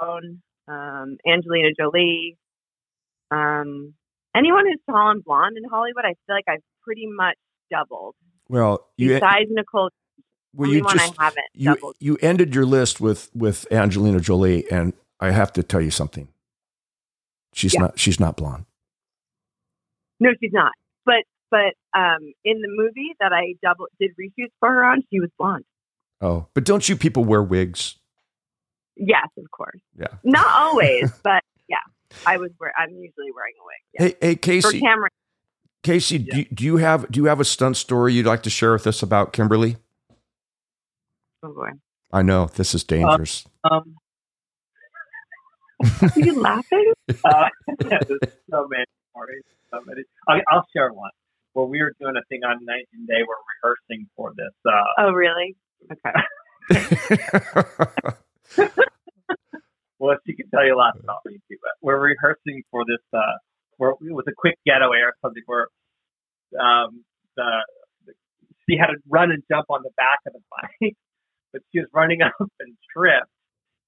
um, 0.00 1.16
Angelina 1.26 1.68
Jolie. 1.78 2.36
Um, 3.30 3.94
anyone 4.34 4.64
who's 4.66 4.80
tall 4.88 5.10
and 5.10 5.22
blonde 5.24 5.56
in 5.56 5.64
Hollywood, 5.68 6.04
I 6.04 6.14
feel 6.26 6.36
like 6.36 6.44
I've 6.48 6.62
pretty 6.82 7.06
much 7.06 7.36
doubled. 7.70 8.14
Well, 8.48 8.86
you 8.96 9.10
Besides 9.14 9.48
Nicole, 9.50 9.90
well 10.54 10.70
you 10.70 10.82
just 10.82 10.96
I 11.20 11.24
haven't 11.24 11.44
you 11.54 11.74
doubled. 11.74 11.96
you 12.00 12.16
ended 12.22 12.54
your 12.54 12.64
list 12.64 13.00
with 13.00 13.30
with 13.34 13.70
Angelina 13.72 14.20
Jolie, 14.20 14.70
and 14.70 14.94
I 15.20 15.30
have 15.32 15.52
to 15.54 15.62
tell 15.62 15.80
you 15.80 15.90
something. 15.90 16.28
She's 17.52 17.74
Yeah. 17.74 17.80
not 17.82 17.98
she's 17.98 18.18
not 18.18 18.36
blonde. 18.36 18.64
No, 20.20 20.30
she's 20.40 20.52
not. 20.52 20.72
But 21.04 21.24
but 21.50 21.74
um, 21.98 22.32
in 22.44 22.60
the 22.62 22.68
movie 22.70 23.14
that 23.20 23.32
I 23.32 23.54
double 23.62 23.86
did 24.00 24.12
reshoots 24.20 24.52
for 24.60 24.68
her 24.70 24.84
on, 24.84 25.02
she 25.10 25.20
was 25.20 25.30
blonde. 25.38 25.64
Oh, 26.20 26.46
but 26.54 26.64
don't 26.64 26.88
you 26.88 26.96
people 26.96 27.24
wear 27.24 27.42
wigs? 27.42 27.96
Yes, 28.96 29.28
of 29.38 29.50
course. 29.50 29.80
Yeah. 29.96 30.08
Not 30.24 30.46
always, 30.46 31.10
but 31.22 31.42
yeah, 31.68 31.76
I 32.26 32.36
was. 32.36 32.50
Wear, 32.60 32.72
I'm 32.78 32.90
usually 32.90 33.30
wearing 33.34 33.54
a 33.60 33.64
wig. 33.64 33.76
Yeah. 33.92 34.02
Hey, 34.02 34.16
hey, 34.20 34.60
For 34.60 34.70
Casey, 34.70 34.80
Cameron, 34.80 35.10
Casey, 35.82 36.18
do, 36.18 36.44
do 36.52 36.64
you 36.64 36.76
have 36.78 37.10
do 37.10 37.20
you 37.20 37.26
have 37.26 37.40
a 37.40 37.44
stunt 37.44 37.76
story 37.76 38.12
you'd 38.14 38.26
like 38.26 38.42
to 38.44 38.50
share 38.50 38.72
with 38.72 38.86
us 38.86 39.02
about 39.02 39.32
Kimberly? 39.32 39.76
oh 41.42 41.52
boy, 41.52 41.70
I 42.12 42.22
know 42.22 42.46
this 42.46 42.74
is 42.74 42.84
dangerous. 42.84 43.44
Um, 43.64 43.96
are 46.02 46.12
you 46.16 46.40
laughing? 46.40 46.92
uh, 47.24 47.48
so 48.50 48.66
many 48.68 48.84
stories. 49.12 49.44
So 49.70 49.80
many. 49.86 50.02
I, 50.28 50.40
I'll 50.50 50.66
share 50.74 50.92
one. 50.92 51.10
Where 51.52 51.66
we 51.66 51.80
were 51.80 51.94
doing 52.00 52.16
a 52.16 52.22
thing 52.28 52.40
on 52.44 52.64
Knight 52.64 52.88
and 52.92 53.06
Day. 53.06 53.22
We're 53.26 53.36
rehearsing 53.62 54.08
for 54.16 54.32
this. 54.36 54.52
Uh, 54.66 54.84
Oh 54.98 55.12
really? 55.12 55.56
Okay. 55.92 56.12
Well, 59.98 60.16
she 60.26 60.34
can 60.34 60.48
tell 60.50 60.64
you 60.64 60.76
lots 60.76 60.98
about 61.00 61.18
me 61.26 61.38
too. 61.48 61.56
But 61.62 61.72
we're 61.82 61.98
rehearsing 61.98 62.62
for 62.70 62.84
this. 62.86 63.02
Uh, 63.12 63.38
where 63.78 63.90
it 63.90 63.96
was 64.12 64.24
a 64.28 64.32
quick 64.36 64.58
getaway 64.66 64.98
or 64.98 65.14
something 65.22 65.42
where 65.46 65.68
um, 66.60 67.04
the, 67.36 67.48
the 68.06 68.12
she 68.68 68.76
had 68.76 68.88
to 68.88 68.98
run 69.08 69.30
and 69.30 69.42
jump 69.50 69.66
on 69.70 69.82
the 69.82 69.90
back 69.96 70.18
of 70.26 70.34
the 70.34 70.40
bike, 70.50 70.96
but 71.52 71.62
she 71.72 71.80
was 71.80 71.88
running 71.94 72.20
up 72.26 72.34
and 72.60 72.76
tripped 72.94 73.30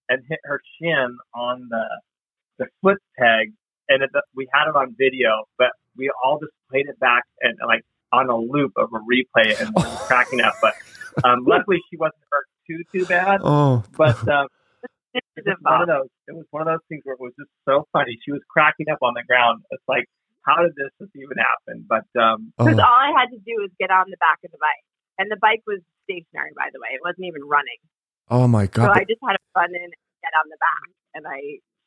and 0.09 0.23
hit 0.29 0.38
her 0.44 0.61
shin 0.81 1.18
on 1.35 1.68
the 1.68 1.85
the 2.59 2.66
foot 2.83 2.99
peg, 3.18 3.53
and 3.88 4.03
it, 4.03 4.11
we 4.35 4.49
had 4.53 4.68
it 4.68 4.77
on 4.77 4.94
video, 4.96 5.44
but 5.59 5.70
we 5.96 6.11
all 6.25 6.38
just 6.38 6.53
played 6.70 6.87
it 6.88 6.99
back 7.01 7.25
and 7.40 7.59
like 7.66 7.85
on 8.12 8.29
a 8.29 8.37
loop 8.37 8.73
of 8.77 8.90
a 8.92 8.99
replay 8.99 9.61
and 9.61 9.75
cracking 10.07 10.40
up. 10.40 10.55
But 10.62 10.75
um, 11.25 11.44
luckily, 11.46 11.79
she 11.90 11.96
wasn't 11.96 12.23
hurt 12.31 12.46
too 12.66 12.83
too 12.92 13.07
bad. 13.07 13.40
oh, 13.42 13.83
But 13.96 14.29
um, 14.29 14.46
it 15.14 15.25
is 15.37 15.44
was 15.46 15.59
one 15.62 15.83
of 15.83 15.88
those. 15.88 16.11
It 16.29 16.35
was 16.37 16.46
one 16.51 16.62
of 16.62 16.68
those 16.70 16.87
things 16.88 17.03
where 17.05 17.14
it 17.14 17.23
was 17.23 17.35
just 17.38 17.51
so 17.66 17.87
funny. 17.92 18.18
She 18.23 18.33
was 18.33 18.42
cracking 18.49 18.87
up 18.92 19.03
on 19.03 19.14
the 19.14 19.25
ground. 19.27 19.62
It's 19.70 19.83
like, 19.88 20.07
how 20.46 20.62
did 20.62 20.75
this 20.79 20.90
just 21.01 21.12
even 21.16 21.38
happen? 21.38 21.85
But 21.88 22.07
um, 22.18 22.53
Because 22.57 22.79
oh. 22.79 22.87
all 22.87 23.01
I 23.01 23.12
had 23.16 23.31
to 23.35 23.40
do 23.42 23.59
was 23.61 23.70
get 23.79 23.90
on 23.90 24.07
the 24.09 24.20
back 24.20 24.38
of 24.44 24.51
the 24.51 24.61
bike, 24.61 24.85
and 25.18 25.31
the 25.31 25.40
bike 25.40 25.62
was 25.66 25.83
stationary. 26.07 26.55
By 26.55 26.70
the 26.73 26.81
way, 26.81 26.94
it 26.94 27.03
wasn't 27.03 27.27
even 27.27 27.42
running. 27.44 27.81
oh 28.31 28.46
my 28.46 28.66
god! 28.66 28.87
So 28.87 28.92
god! 28.94 29.03
I 29.03 29.05
just 29.09 29.23
had 29.23 29.35
to 29.35 29.44
run 29.57 29.75
in 29.75 29.90
and 29.90 30.05
get 30.23 30.35
on 30.38 30.46
the 30.46 30.61
back, 30.61 30.88
and 31.14 31.23
I 31.27 31.40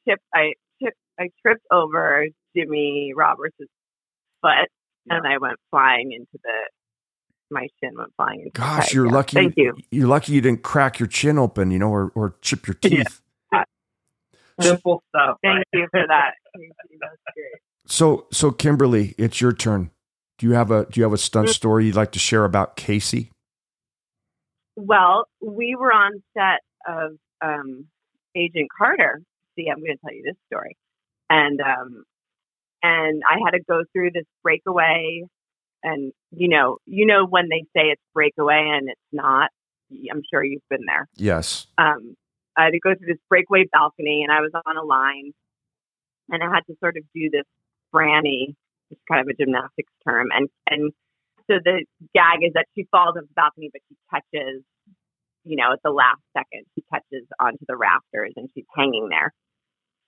tripped. 0.03 0.27
I 0.33 0.43
tripped. 0.81 1.03
I 1.19 1.25
tripped 1.41 1.65
over 1.71 2.27
Jimmy 2.55 3.13
Roberts' 3.15 3.71
foot, 4.41 4.69
and 5.09 5.23
I 5.27 5.38
went 5.39 5.57
flying 5.71 6.12
into 6.12 6.38
the. 6.43 6.57
My 7.53 7.67
shin 7.79 7.91
went 7.97 8.11
flying 8.17 8.39
into. 8.41 8.51
Gosh, 8.51 8.87
peg. 8.87 8.93
you're 8.95 9.05
Yeah. 9.05 9.11
lucky. 9.13 9.35
Thank 9.37 9.53
you. 9.57 9.73
You're 9.91 10.07
lucky 10.07 10.33
you 10.33 10.41
didn't 10.41 10.63
crack 10.63 10.99
your 10.99 11.07
chin 11.07 11.37
open, 11.37 11.71
you 11.71 11.79
know, 11.79 11.89
or 11.89 12.11
or 12.15 12.35
chip 12.41 12.67
your 12.67 12.75
Yeah. 12.83 13.03
teeth. 13.03 13.21
simple 14.61 15.03
stuff. 15.09 15.37
Thank 15.43 15.57
right? 15.57 15.67
you 15.73 15.87
for 15.91 16.03
that. 16.07 16.33
Thank 16.55 16.71
you. 16.89 16.97
That's 17.01 17.15
great. 17.35 17.61
So 17.85 18.27
so 18.31 18.51
Kimberly, 18.51 19.13
it's 19.17 19.39
your 19.41 19.51
turn. 19.53 19.91
Do 20.37 20.47
you 20.47 20.53
have 20.53 20.71
a 20.71 20.85
do 20.85 20.99
you 20.99 21.03
have 21.03 21.13
a 21.13 21.17
stunt 21.17 21.47
Mm. 21.49 21.53
story 21.53 21.85
you'd 21.85 21.95
like 21.95 22.11
to 22.13 22.19
share 22.19 22.45
about 22.45 22.75
Casey? 22.75 23.29
Well, 24.75 25.25
we 25.41 25.75
were 25.75 25.91
on 25.93 26.23
set 26.35 26.61
of 26.87 27.11
um, 27.43 27.85
Agent 28.35 28.69
Carter. 28.75 29.21
See, 29.55 29.67
I'm 29.69 29.77
going 29.79 29.91
to 29.95 29.97
tell 30.03 30.13
you 30.13 30.23
this 30.25 30.35
story, 30.47 30.75
and 31.29 31.59
um, 31.61 32.03
and 32.81 33.21
I 33.29 33.37
had 33.45 33.51
to 33.51 33.59
go 33.69 33.83
through 33.93 34.11
this 34.13 34.25
breakaway, 34.41 35.23
and 35.84 36.12
you 36.32 36.48
know, 36.48 36.78
you 36.86 37.06
know 37.06 37.26
when 37.26 37.50
they 37.50 37.63
say 37.76 37.88
it's 37.88 38.02
breakaway 38.13 38.72
and 38.74 38.89
it's 38.89 39.02
not. 39.12 39.50
I'm 40.12 40.24
sure 40.32 40.43
you've 40.43 40.67
been 40.69 40.86
there. 40.88 41.08
Yes. 41.15 41.67
Um, 41.78 42.15
I 42.58 42.65
had 42.65 42.72
to 42.72 42.80
go 42.80 42.96
through 42.96 43.08
this 43.08 43.22
breakaway 43.30 43.65
balcony, 43.72 44.24
and 44.24 44.32
I 44.32 44.41
was 44.41 44.52
on 44.65 44.78
a 44.78 44.84
line, 44.84 45.34
and 46.30 46.41
I 46.41 46.48
had 46.48 46.65
to 46.67 46.76
sort 46.80 46.98
of 46.98 47.04
do 47.13 47.30
this 47.32 47.46
franny, 47.93 48.56
which 48.89 48.98
is 48.98 49.04
kind 49.08 49.22
of 49.22 49.28
a 49.28 49.34
gymnastics 49.36 49.93
term, 50.04 50.28
and 50.34 50.50
and 50.67 50.91
so 51.50 51.60
the 51.63 51.86
gag 52.15 52.39
is 52.41 52.54
that 52.54 52.67
she 52.76 52.88
falls 52.89 53.15
off 53.17 53.28
the 53.28 53.36
balcony, 53.36 53.69
but 53.72 53.82
she 53.89 53.96
catches, 54.10 54.63
you 55.43 55.58
know, 55.58 55.74
at 55.74 55.84
the 55.84 55.91
last 55.91 56.22
second, 56.32 56.63
she 56.76 56.84
catches 56.91 57.28
onto 57.39 57.65
the 57.67 57.76
rafters 57.76 58.34
and 58.38 58.50
she's 58.54 58.67
hanging 58.76 59.10
there. 59.10 59.34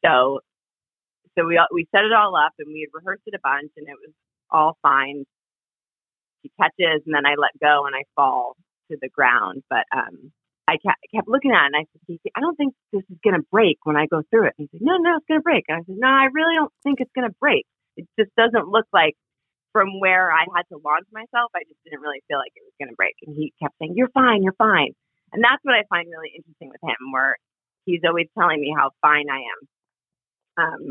So, 0.06 0.40
so 1.38 1.46
we 1.46 1.60
we 1.74 1.88
set 1.92 2.06
it 2.06 2.14
all 2.14 2.36
up 2.36 2.54
and 2.60 2.72
we 2.72 2.88
had 2.88 2.96
rehearsed 2.96 3.24
it 3.26 3.36
a 3.36 3.44
bunch 3.44 3.72
and 3.76 3.88
it 3.88 4.00
was 4.00 4.14
all 4.50 4.78
fine. 4.82 5.26
She 6.46 6.52
catches 6.62 7.02
and 7.06 7.14
then 7.18 7.26
I 7.26 7.34
let 7.42 7.58
go 7.58 7.90
and 7.90 7.98
I 7.98 8.06
fall 8.14 8.54
to 8.92 8.98
the 9.02 9.10
ground, 9.10 9.66
but 9.66 9.90
um, 9.90 10.30
I 10.70 10.78
kept, 10.78 11.26
looking 11.26 11.50
at 11.50 11.66
it 11.66 11.74
and 11.74 11.78
I 11.82 11.86
said, 12.06 12.18
I 12.38 12.40
don't 12.40 12.56
think 12.56 12.78
this 12.94 13.02
is 13.10 13.18
gonna 13.26 13.42
break 13.50 13.82
when 13.82 13.98
I 13.98 14.06
go 14.06 14.22
through 14.30 14.54
it. 14.54 14.54
And 14.62 14.70
he 14.70 14.78
said, 14.78 14.86
No, 14.86 14.98
no, 15.02 15.18
it's 15.18 15.26
gonna 15.26 15.42
break. 15.42 15.66
And 15.68 15.82
I 15.82 15.84
said, 15.90 15.98
No, 15.98 16.08
I 16.08 16.30
really 16.30 16.54
don't 16.54 16.74
think 16.86 17.02
it's 17.02 17.14
gonna 17.18 17.34
break. 17.42 17.66
It 17.98 18.06
just 18.20 18.30
doesn't 18.38 18.70
look 18.70 18.86
like 18.94 19.18
from 19.76 20.00
where 20.00 20.32
I 20.32 20.48
had 20.56 20.64
to 20.72 20.80
launch 20.80 21.04
myself, 21.12 21.52
I 21.52 21.68
just 21.68 21.76
didn't 21.84 22.00
really 22.00 22.24
feel 22.32 22.40
like 22.40 22.56
it 22.56 22.64
was 22.64 22.72
going 22.80 22.88
to 22.88 22.96
break. 22.96 23.20
And 23.28 23.36
he 23.36 23.52
kept 23.60 23.76
saying, 23.76 23.92
You're 24.00 24.14
fine, 24.16 24.40
you're 24.40 24.56
fine. 24.56 24.96
And 25.36 25.44
that's 25.44 25.60
what 25.68 25.76
I 25.76 25.84
find 25.92 26.08
really 26.08 26.32
interesting 26.32 26.72
with 26.72 26.80
him, 26.80 27.12
where 27.12 27.36
he's 27.84 28.00
always 28.08 28.32
telling 28.40 28.64
me 28.64 28.72
how 28.72 28.96
fine 29.04 29.28
I 29.28 29.44
am 29.44 29.60
um, 30.56 30.84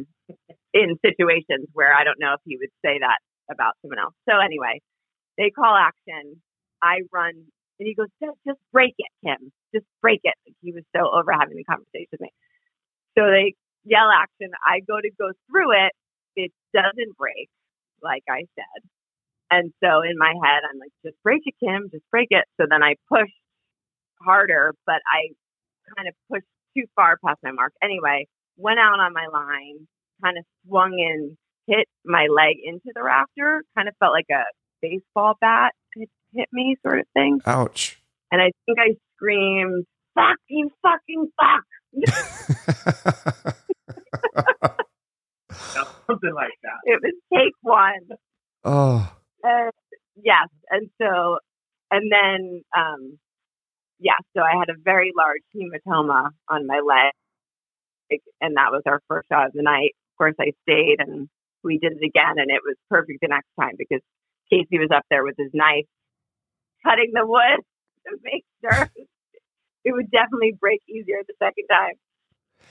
in 0.76 1.00
situations 1.00 1.64
where 1.72 1.96
I 1.96 2.04
don't 2.04 2.20
know 2.20 2.36
if 2.36 2.44
he 2.44 2.60
would 2.60 2.68
say 2.84 3.00
that 3.00 3.24
about 3.48 3.72
someone 3.80 4.04
else. 4.04 4.12
So, 4.28 4.36
anyway, 4.36 4.84
they 5.38 5.50
call 5.50 5.74
action. 5.76 6.40
I 6.82 7.00
run, 7.12 7.32
and 7.78 7.86
he 7.88 7.94
goes, 7.94 8.08
Just, 8.22 8.38
just 8.46 8.60
break 8.72 8.94
it, 8.98 9.10
Kim. 9.24 9.52
Just 9.74 9.86
break 10.02 10.20
it. 10.24 10.34
Like 10.46 10.56
he 10.62 10.72
was 10.72 10.84
so 10.94 11.10
over 11.10 11.32
having 11.32 11.56
the 11.56 11.64
conversation 11.64 12.08
with 12.12 12.20
me. 12.20 12.30
So 13.18 13.26
they 13.26 13.54
yell 13.84 14.10
action. 14.10 14.50
I 14.66 14.80
go 14.80 15.00
to 15.00 15.10
go 15.18 15.30
through 15.50 15.72
it. 15.86 15.92
It 16.36 16.52
doesn't 16.74 17.16
break 17.16 17.48
like 18.04 18.22
I 18.28 18.44
said. 18.54 18.80
And 19.50 19.72
so 19.82 20.02
in 20.02 20.18
my 20.18 20.34
head, 20.44 20.62
I'm 20.68 20.78
like, 20.78 20.92
just 21.04 21.16
break 21.24 21.42
it, 21.46 21.54
Kim, 21.58 21.88
just 21.90 22.04
break 22.10 22.28
it. 22.30 22.44
So 22.60 22.66
then 22.68 22.82
I 22.82 22.96
push 23.08 23.30
harder, 24.22 24.74
but 24.86 25.00
I 25.06 25.32
kind 25.96 26.08
of 26.08 26.14
pushed 26.30 26.46
too 26.76 26.84
far 26.94 27.16
past 27.24 27.40
my 27.42 27.52
mark. 27.52 27.72
Anyway, 27.82 28.26
went 28.56 28.78
out 28.78 29.00
on 29.00 29.12
my 29.12 29.26
line, 29.32 29.86
kind 30.22 30.38
of 30.38 30.44
swung 30.66 30.98
in, 30.98 31.36
hit 31.66 31.88
my 32.04 32.26
leg 32.28 32.56
into 32.62 32.90
the 32.94 33.02
rafter, 33.02 33.62
kind 33.76 33.88
of 33.88 33.94
felt 33.98 34.12
like 34.12 34.30
a 34.30 34.44
baseball 34.84 35.34
bat 35.40 35.72
hit, 35.94 36.10
hit 36.34 36.48
me, 36.52 36.76
sort 36.84 37.00
of 37.00 37.06
thing. 37.14 37.40
Ouch. 37.46 37.98
And 38.30 38.40
I 38.42 38.50
think 38.66 38.78
I 38.78 38.94
screamed, 39.16 39.84
fuck 40.14 40.36
you, 40.48 40.70
fucking 40.82 41.30
fuck. 41.40 41.64
Something 46.06 46.34
like 46.34 46.52
that. 46.62 46.80
It 46.84 47.00
was 47.02 47.14
take 47.32 47.54
one. 47.62 48.18
Oh, 48.64 49.10
Uh, 49.46 49.70
yes, 50.16 50.48
and 50.70 50.88
so, 51.00 51.38
and 51.90 52.10
then, 52.10 52.62
um, 52.76 53.18
yeah, 54.00 54.12
so 54.36 54.42
I 54.42 54.56
had 54.58 54.68
a 54.70 54.78
very 54.82 55.12
large 55.16 55.42
hematoma 55.54 56.30
on 56.48 56.66
my 56.66 56.80
leg, 56.80 58.20
and 58.40 58.56
that 58.56 58.72
was 58.72 58.82
our 58.86 59.00
first 59.08 59.28
shot 59.30 59.46
of 59.46 59.52
the 59.52 59.62
night. 59.62 59.92
Of 60.12 60.18
course, 60.18 60.34
I 60.40 60.52
stayed, 60.62 60.96
and 60.98 61.28
we 61.62 61.78
did 61.78 61.92
it 61.92 62.04
again, 62.04 62.34
and 62.36 62.50
it 62.50 62.62
was 62.64 62.76
perfect 62.90 63.20
the 63.20 63.28
next 63.28 63.48
time 63.60 63.74
because 63.78 64.00
Casey 64.50 64.78
was 64.78 64.90
up 64.94 65.04
there 65.10 65.24
with 65.24 65.34
his 65.38 65.50
knife, 65.52 65.86
cutting 66.82 67.12
the 67.12 67.26
wood 67.26 67.60
to 68.06 68.18
make 68.22 68.44
sure 68.60 68.90
it 69.84 69.92
would 69.92 70.10
definitely 70.10 70.52
break 70.58 70.82
easier 70.88 71.18
the 71.26 71.34
second 71.38 71.66
time. 71.70 71.94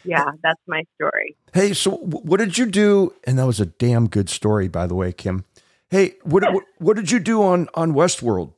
Yeah, 0.06 0.32
that's 0.42 0.60
my 0.68 0.84
story. 0.96 1.38
hey, 1.54 1.74
so 1.74 1.92
what 1.92 2.38
did 2.38 2.58
you 2.58 2.66
do? 2.66 3.14
And 3.26 3.38
that 3.40 3.46
was 3.46 3.60
a 3.60 3.66
damn 3.66 4.08
good 4.08 4.30
story, 4.30 4.68
by 4.68 4.86
the 4.86 4.96
way, 4.96 5.14
Kim. 5.14 5.46
Hey, 5.90 6.16
what 6.24 6.44
what, 6.54 6.64
what 6.80 6.96
did 6.96 7.12
you 7.12 7.20
do 7.20 7.42
on 7.44 7.70
on 7.74 7.94
Westworld? 7.94 8.54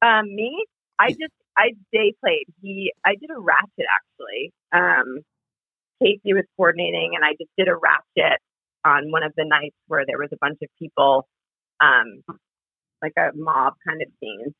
Um, 0.00 0.26
me, 0.34 0.64
I 0.98 1.10
just 1.10 1.34
I 1.56 1.72
day 1.92 2.14
played. 2.20 2.46
He 2.62 2.92
I 3.04 3.14
did 3.20 3.30
a 3.30 3.38
ratchet 3.38 3.86
actually. 4.00 4.52
Um, 4.72 5.18
Casey 6.02 6.32
was 6.32 6.44
coordinating, 6.56 7.12
and 7.14 7.24
I 7.24 7.32
just 7.32 7.50
did 7.58 7.68
a 7.68 7.76
ratchet 7.76 8.40
on 8.84 9.10
one 9.10 9.22
of 9.22 9.32
the 9.36 9.44
nights 9.44 9.76
where 9.86 10.04
there 10.06 10.18
was 10.18 10.28
a 10.32 10.38
bunch 10.40 10.58
of 10.62 10.68
people, 10.78 11.28
um, 11.80 12.22
like 13.02 13.12
a 13.16 13.30
mob 13.34 13.74
kind 13.86 14.02
of 14.02 14.08
scene. 14.20 14.54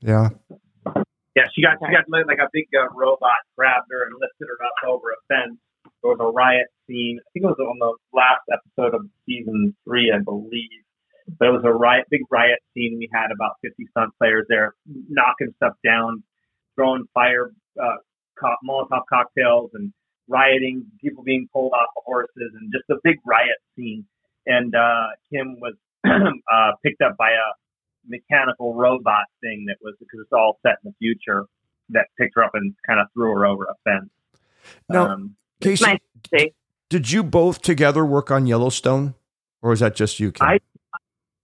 Yeah. 0.00 0.30
Yeah, 1.36 1.46
she 1.54 1.62
got 1.62 1.78
she 1.78 1.92
got 1.94 2.10
like 2.26 2.38
a 2.38 2.48
big 2.52 2.66
uh, 2.74 2.88
robot 2.94 3.46
grabbed 3.56 3.86
her 3.90 4.06
and 4.06 4.14
lifted 4.20 4.48
her 4.50 4.58
up 4.64 4.90
over 4.90 5.10
a 5.12 5.18
fence. 5.28 5.58
There 6.02 6.10
was 6.10 6.18
a 6.20 6.26
riot 6.26 6.66
scene. 6.86 7.18
I 7.20 7.26
think 7.32 7.44
it 7.44 7.54
was 7.54 7.62
on 7.62 7.78
the 7.78 7.94
last 8.12 8.42
episode 8.50 8.94
of 8.94 9.06
season 9.26 9.74
three, 9.84 10.12
I 10.14 10.18
believe. 10.18 10.82
But 11.38 11.48
it 11.48 11.52
was 11.52 11.62
a 11.64 11.72
riot, 11.72 12.06
big 12.10 12.22
riot 12.30 12.58
scene. 12.74 12.96
We 12.98 13.08
had 13.12 13.30
about 13.32 13.52
50 13.62 13.86
stunt 13.90 14.10
players 14.18 14.46
there, 14.48 14.74
knocking 14.86 15.52
stuff 15.56 15.74
down, 15.84 16.22
throwing 16.74 17.04
fire, 17.14 17.52
uh, 17.80 17.98
co- 18.40 18.56
Molotov 18.66 19.02
cocktails, 19.08 19.70
and 19.74 19.92
rioting. 20.28 20.86
People 21.00 21.24
being 21.24 21.48
pulled 21.52 21.72
off 21.72 21.88
of 21.96 22.02
horses, 22.04 22.52
and 22.54 22.72
just 22.72 22.88
a 22.90 22.96
big 23.02 23.16
riot 23.26 23.58
scene. 23.76 24.04
And 24.46 24.74
uh, 24.74 25.08
Kim 25.32 25.58
was 25.60 25.74
uh, 26.06 26.72
picked 26.84 27.02
up 27.02 27.16
by 27.16 27.30
a 27.30 27.48
mechanical 28.06 28.74
robot 28.74 29.24
thing 29.40 29.66
that 29.68 29.76
was 29.82 29.94
because 29.98 30.20
it's 30.20 30.32
all 30.32 30.58
set 30.62 30.76
in 30.84 30.90
the 30.90 30.94
future 30.98 31.46
that 31.90 32.06
picked 32.18 32.34
her 32.36 32.44
up 32.44 32.52
and 32.54 32.74
kind 32.86 33.00
of 33.00 33.06
threw 33.12 33.30
her 33.34 33.46
over 33.46 33.64
a 33.64 33.74
fence. 33.84 34.10
Now, 34.88 35.10
um, 35.10 35.36
Casey, 35.60 35.84
Nice 36.32 36.50
did 36.90 37.12
you 37.12 37.22
both 37.22 37.60
together 37.60 38.04
work 38.04 38.30
on 38.30 38.46
Yellowstone, 38.46 39.14
or 39.60 39.72
is 39.72 39.80
that 39.80 39.94
just 39.94 40.18
you, 40.20 40.32
Kim? 40.32 40.46
I- 40.46 40.58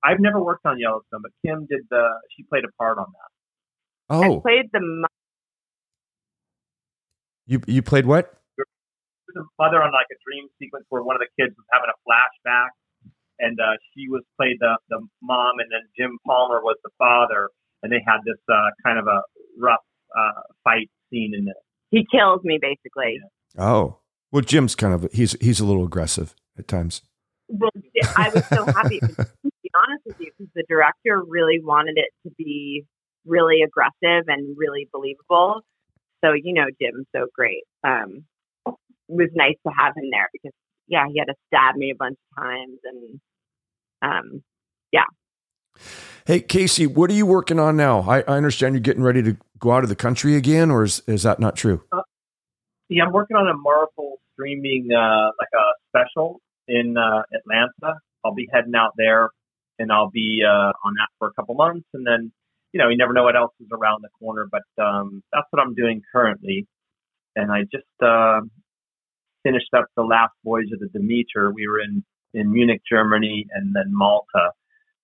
I've 0.07 0.21
never 0.21 0.43
worked 0.43 0.67
on 0.67 0.79
Yellowstone, 0.79 1.23
but 1.23 1.31
Kim 1.45 1.65
did 1.65 1.81
the. 1.91 2.07
She 2.37 2.43
played 2.43 2.65
a 2.65 2.73
part 2.79 2.99
on 2.99 3.07
that. 3.11 4.15
I 4.15 4.29
oh, 4.29 4.41
played 4.43 4.71
the 4.71 5.09
you 7.47 7.61
you 7.67 7.83
played 7.83 8.07
what? 8.07 8.35
She 9.35 9.39
was 9.43 9.51
mother 9.59 9.83
on 9.83 9.91
like 9.91 10.07
a 10.15 10.19
dream 10.23 10.47
sequence 10.63 10.87
where 10.89 11.03
one 11.03 11.17
of 11.17 11.21
the 11.21 11.31
kids 11.35 11.55
was 11.59 11.67
having 11.75 11.91
a 11.91 11.99
flashback, 12.07 12.71
and 13.41 13.59
uh, 13.59 13.75
she 13.93 14.07
was 14.09 14.23
played 14.39 14.57
the 14.61 14.79
the 14.89 15.01
mom, 15.23 15.59
and 15.59 15.67
then 15.71 15.83
Jim 15.99 16.19
Palmer 16.27 16.63
was 16.63 16.77
the 16.85 16.91
father, 16.99 17.51
and 17.83 17.91
they 17.91 18.01
had 18.07 18.19
this 18.25 18.39
uh, 18.49 18.71
kind 18.87 18.99
of 18.99 19.07
a 19.07 19.23
rough 19.59 19.83
uh, 20.17 20.41
fight 20.63 20.89
scene 21.11 21.33
in 21.35 21.49
it. 21.49 21.57
he 21.91 22.07
kills 22.11 22.41
me 22.45 22.59
basically. 22.63 23.19
Oh, 23.59 23.99
well, 24.31 24.43
Jim's 24.43 24.75
kind 24.75 24.95
of 24.95 25.11
he's 25.13 25.37
he's 25.41 25.59
a 25.61 25.65
little 25.65 25.85
aggressive 25.85 26.35
at 26.59 26.69
times. 26.69 27.03
Well, 27.49 27.71
I 28.17 28.31
was 28.31 28.47
so 28.47 28.65
happy. 28.67 29.01
To 29.45 29.51
be 29.63 29.71
honest 29.89 30.03
with 30.07 30.17
you, 30.21 30.31
because 30.39 30.53
the 30.55 30.65
director 30.69 31.23
really 31.27 31.59
wanted 31.61 31.97
it 31.97 32.11
to 32.23 32.35
be 32.37 32.85
really 33.27 33.63
aggressive 33.63 34.29
and 34.29 34.57
really 34.57 34.89
believable. 34.93 35.63
So 36.25 36.33
you 36.33 36.53
know, 36.55 36.67
Jim's 36.81 37.07
so 37.15 37.27
great. 37.35 37.65
Um, 37.83 38.19
it 38.19 38.34
was 39.09 39.29
nice 39.35 39.57
to 39.67 39.73
have 39.77 39.95
him 39.97 40.11
there 40.11 40.29
because 40.33 40.53
yeah, 40.87 41.07
he 41.11 41.19
had 41.19 41.27
to 41.27 41.35
stab 41.47 41.77
me 41.77 41.91
a 41.91 41.95
bunch 41.95 42.17
of 42.37 42.43
times, 42.43 42.79
and 42.85 43.21
um, 44.03 44.43
yeah. 44.93 45.05
Hey, 46.27 46.41
Casey, 46.41 46.87
what 46.87 47.11
are 47.11 47.15
you 47.15 47.27
working 47.27 47.59
on 47.59 47.77
now? 47.77 48.01
I, 48.03 48.21
I 48.21 48.37
understand 48.37 48.75
you're 48.75 48.81
getting 48.81 49.03
ready 49.03 49.23
to 49.23 49.37
go 49.59 49.73
out 49.73 49.83
of 49.83 49.89
the 49.89 49.97
country 49.97 50.37
again, 50.37 50.71
or 50.71 50.85
is 50.85 51.03
is 51.07 51.23
that 51.23 51.41
not 51.41 51.57
true? 51.57 51.83
Yeah, 52.89 53.05
I'm 53.05 53.13
working 53.13 53.37
on 53.37 53.49
a 53.49 53.55
Marvel 53.55 54.19
streaming 54.33 54.89
uh, 54.93 55.31
like 55.39 55.49
a 55.55 55.65
special 55.89 56.41
in 56.69 56.97
uh, 56.97 57.23
Atlanta. 57.35 57.99
I'll 58.25 58.35
be 58.35 58.49
heading 58.53 58.75
out 58.75 58.93
there, 58.97 59.31
and 59.79 59.91
I'll 59.93 60.11
be 60.11 60.43
uh, 60.47 60.73
on 60.85 60.95
that 60.95 61.09
for 61.19 61.29
a 61.29 61.33
couple 61.33 61.55
months, 61.55 61.87
and 61.95 62.07
then 62.07 62.33
you 62.73 62.79
know 62.79 62.89
you 62.89 62.97
never 62.97 63.13
know 63.13 63.25
what 63.25 63.37
else 63.37 63.53
is 63.61 63.69
around 63.73 64.03
the 64.03 64.11
corner. 64.19 64.47
But 64.51 64.83
um, 64.83 65.23
that's 65.33 65.47
what 65.51 65.63
I'm 65.63 65.75
doing 65.75 66.03
currently, 66.13 66.67
and 67.37 67.51
I 67.51 67.63
just 67.63 67.85
uh, 68.03 68.41
finished 69.45 69.73
up 69.77 69.87
the 69.97 70.03
last 70.03 70.33
voyage 70.45 70.73
of 70.73 70.81
the 70.81 70.89
Demeter. 70.89 71.53
We 71.53 71.69
were 71.69 71.81
in 71.81 72.05
in 72.33 72.53
Munich, 72.53 72.83
Germany, 72.91 73.47
and 73.53 73.75
then 73.75 73.91
Malta. 73.91 74.51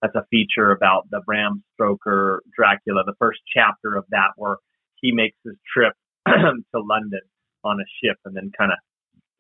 That's 0.03 0.15
a 0.17 0.25
feature 0.31 0.73
about 0.73 1.09
the 1.11 1.21
Bram 1.25 1.63
Stoker 1.75 2.43
Dracula, 2.57 3.05
the 3.05 3.15
first 3.21 3.41
chapter 3.55 3.95
of 3.95 4.05
that, 4.11 4.31
where 4.37 4.57
he 4.97 5.13
makes 5.13 5.37
his 5.45 5.55
trip 5.73 5.93
to 6.27 6.81
London 6.81 7.21
on 7.63 7.79
a 7.81 7.85
ship, 8.03 8.17
and 8.25 8.35
then 8.35 8.51
kind 8.57 8.73
of 8.73 8.79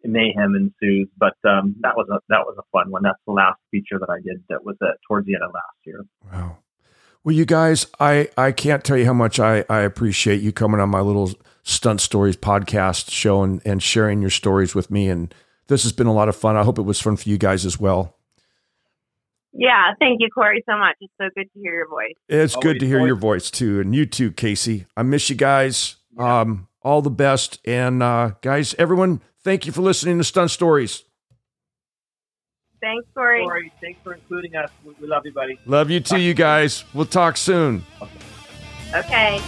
mayhem 0.04 0.54
ensues. 0.54 1.08
But 1.18 1.36
um, 1.48 1.76
that 1.80 1.96
was 1.96 2.06
a 2.10 2.20
that 2.28 2.44
was 2.44 2.56
a 2.58 2.62
fun 2.70 2.90
one. 2.90 3.02
That's 3.02 3.18
the 3.26 3.32
last 3.32 3.58
feature 3.70 3.98
that 3.98 4.10
I 4.10 4.20
did. 4.20 4.44
That 4.48 4.64
was 4.64 4.76
uh, 4.82 4.92
towards 5.08 5.26
the 5.26 5.34
end 5.34 5.42
of 5.42 5.52
last 5.52 5.76
year. 5.84 6.04
Wow. 6.32 6.58
Well, 7.24 7.34
you 7.34 7.44
guys, 7.44 7.86
I 7.98 8.28
I 8.36 8.52
can't 8.52 8.84
tell 8.84 8.96
you 8.96 9.06
how 9.06 9.12
much 9.12 9.40
I 9.40 9.64
I 9.68 9.80
appreciate 9.80 10.40
you 10.40 10.52
coming 10.52 10.80
on 10.80 10.88
my 10.88 11.00
little 11.00 11.30
stunt 11.70 12.00
stories 12.00 12.36
podcast 12.36 13.10
show 13.10 13.42
and 13.42 13.60
and 13.64 13.82
sharing 13.82 14.20
your 14.20 14.30
stories 14.30 14.74
with 14.74 14.90
me. 14.90 15.08
And 15.08 15.34
this 15.68 15.82
has 15.84 15.92
been 15.92 16.06
a 16.06 16.12
lot 16.12 16.28
of 16.28 16.36
fun. 16.36 16.56
I 16.56 16.62
hope 16.64 16.78
it 16.78 16.82
was 16.82 17.00
fun 17.00 17.16
for 17.16 17.28
you 17.28 17.38
guys 17.38 17.64
as 17.64 17.78
well. 17.80 18.16
yeah, 19.52 19.92
thank 19.98 20.20
you, 20.20 20.28
Corey, 20.34 20.62
so 20.68 20.76
much. 20.76 20.96
It's 21.00 21.12
so 21.20 21.28
good 21.34 21.48
to 21.52 21.60
hear 21.60 21.74
your 21.74 21.88
voice. 21.88 22.14
It's 22.28 22.56
good 22.56 22.80
to 22.80 22.86
hear 22.86 22.98
voice- 22.98 23.06
your 23.06 23.16
voice 23.16 23.50
too, 23.50 23.80
and 23.80 23.94
you 23.94 24.06
too, 24.06 24.30
Casey. 24.32 24.86
I 24.96 25.02
miss 25.02 25.28
you 25.30 25.36
guys. 25.36 25.96
Um, 26.18 26.68
all 26.82 27.02
the 27.02 27.10
best, 27.10 27.58
and 27.64 28.02
uh, 28.02 28.32
guys, 28.42 28.74
everyone, 28.78 29.20
thank 29.44 29.64
you 29.66 29.72
for 29.72 29.80
listening 29.82 30.18
to 30.18 30.24
Stunt 30.24 30.50
Stories. 30.50 31.04
Thanks, 32.82 33.06
Corey. 33.14 33.42
Corey, 33.44 33.72
thanks 33.80 34.00
for 34.02 34.14
including 34.14 34.56
us. 34.56 34.70
We, 34.84 34.94
we 35.00 35.06
love 35.06 35.24
you, 35.26 35.32
buddy. 35.32 35.58
Love 35.66 35.90
you 35.90 36.00
too, 36.00 36.18
you 36.18 36.32
guys. 36.34 36.84
We'll 36.94 37.04
talk 37.06 37.36
soon. 37.36 37.84
Okay. 38.94 39.40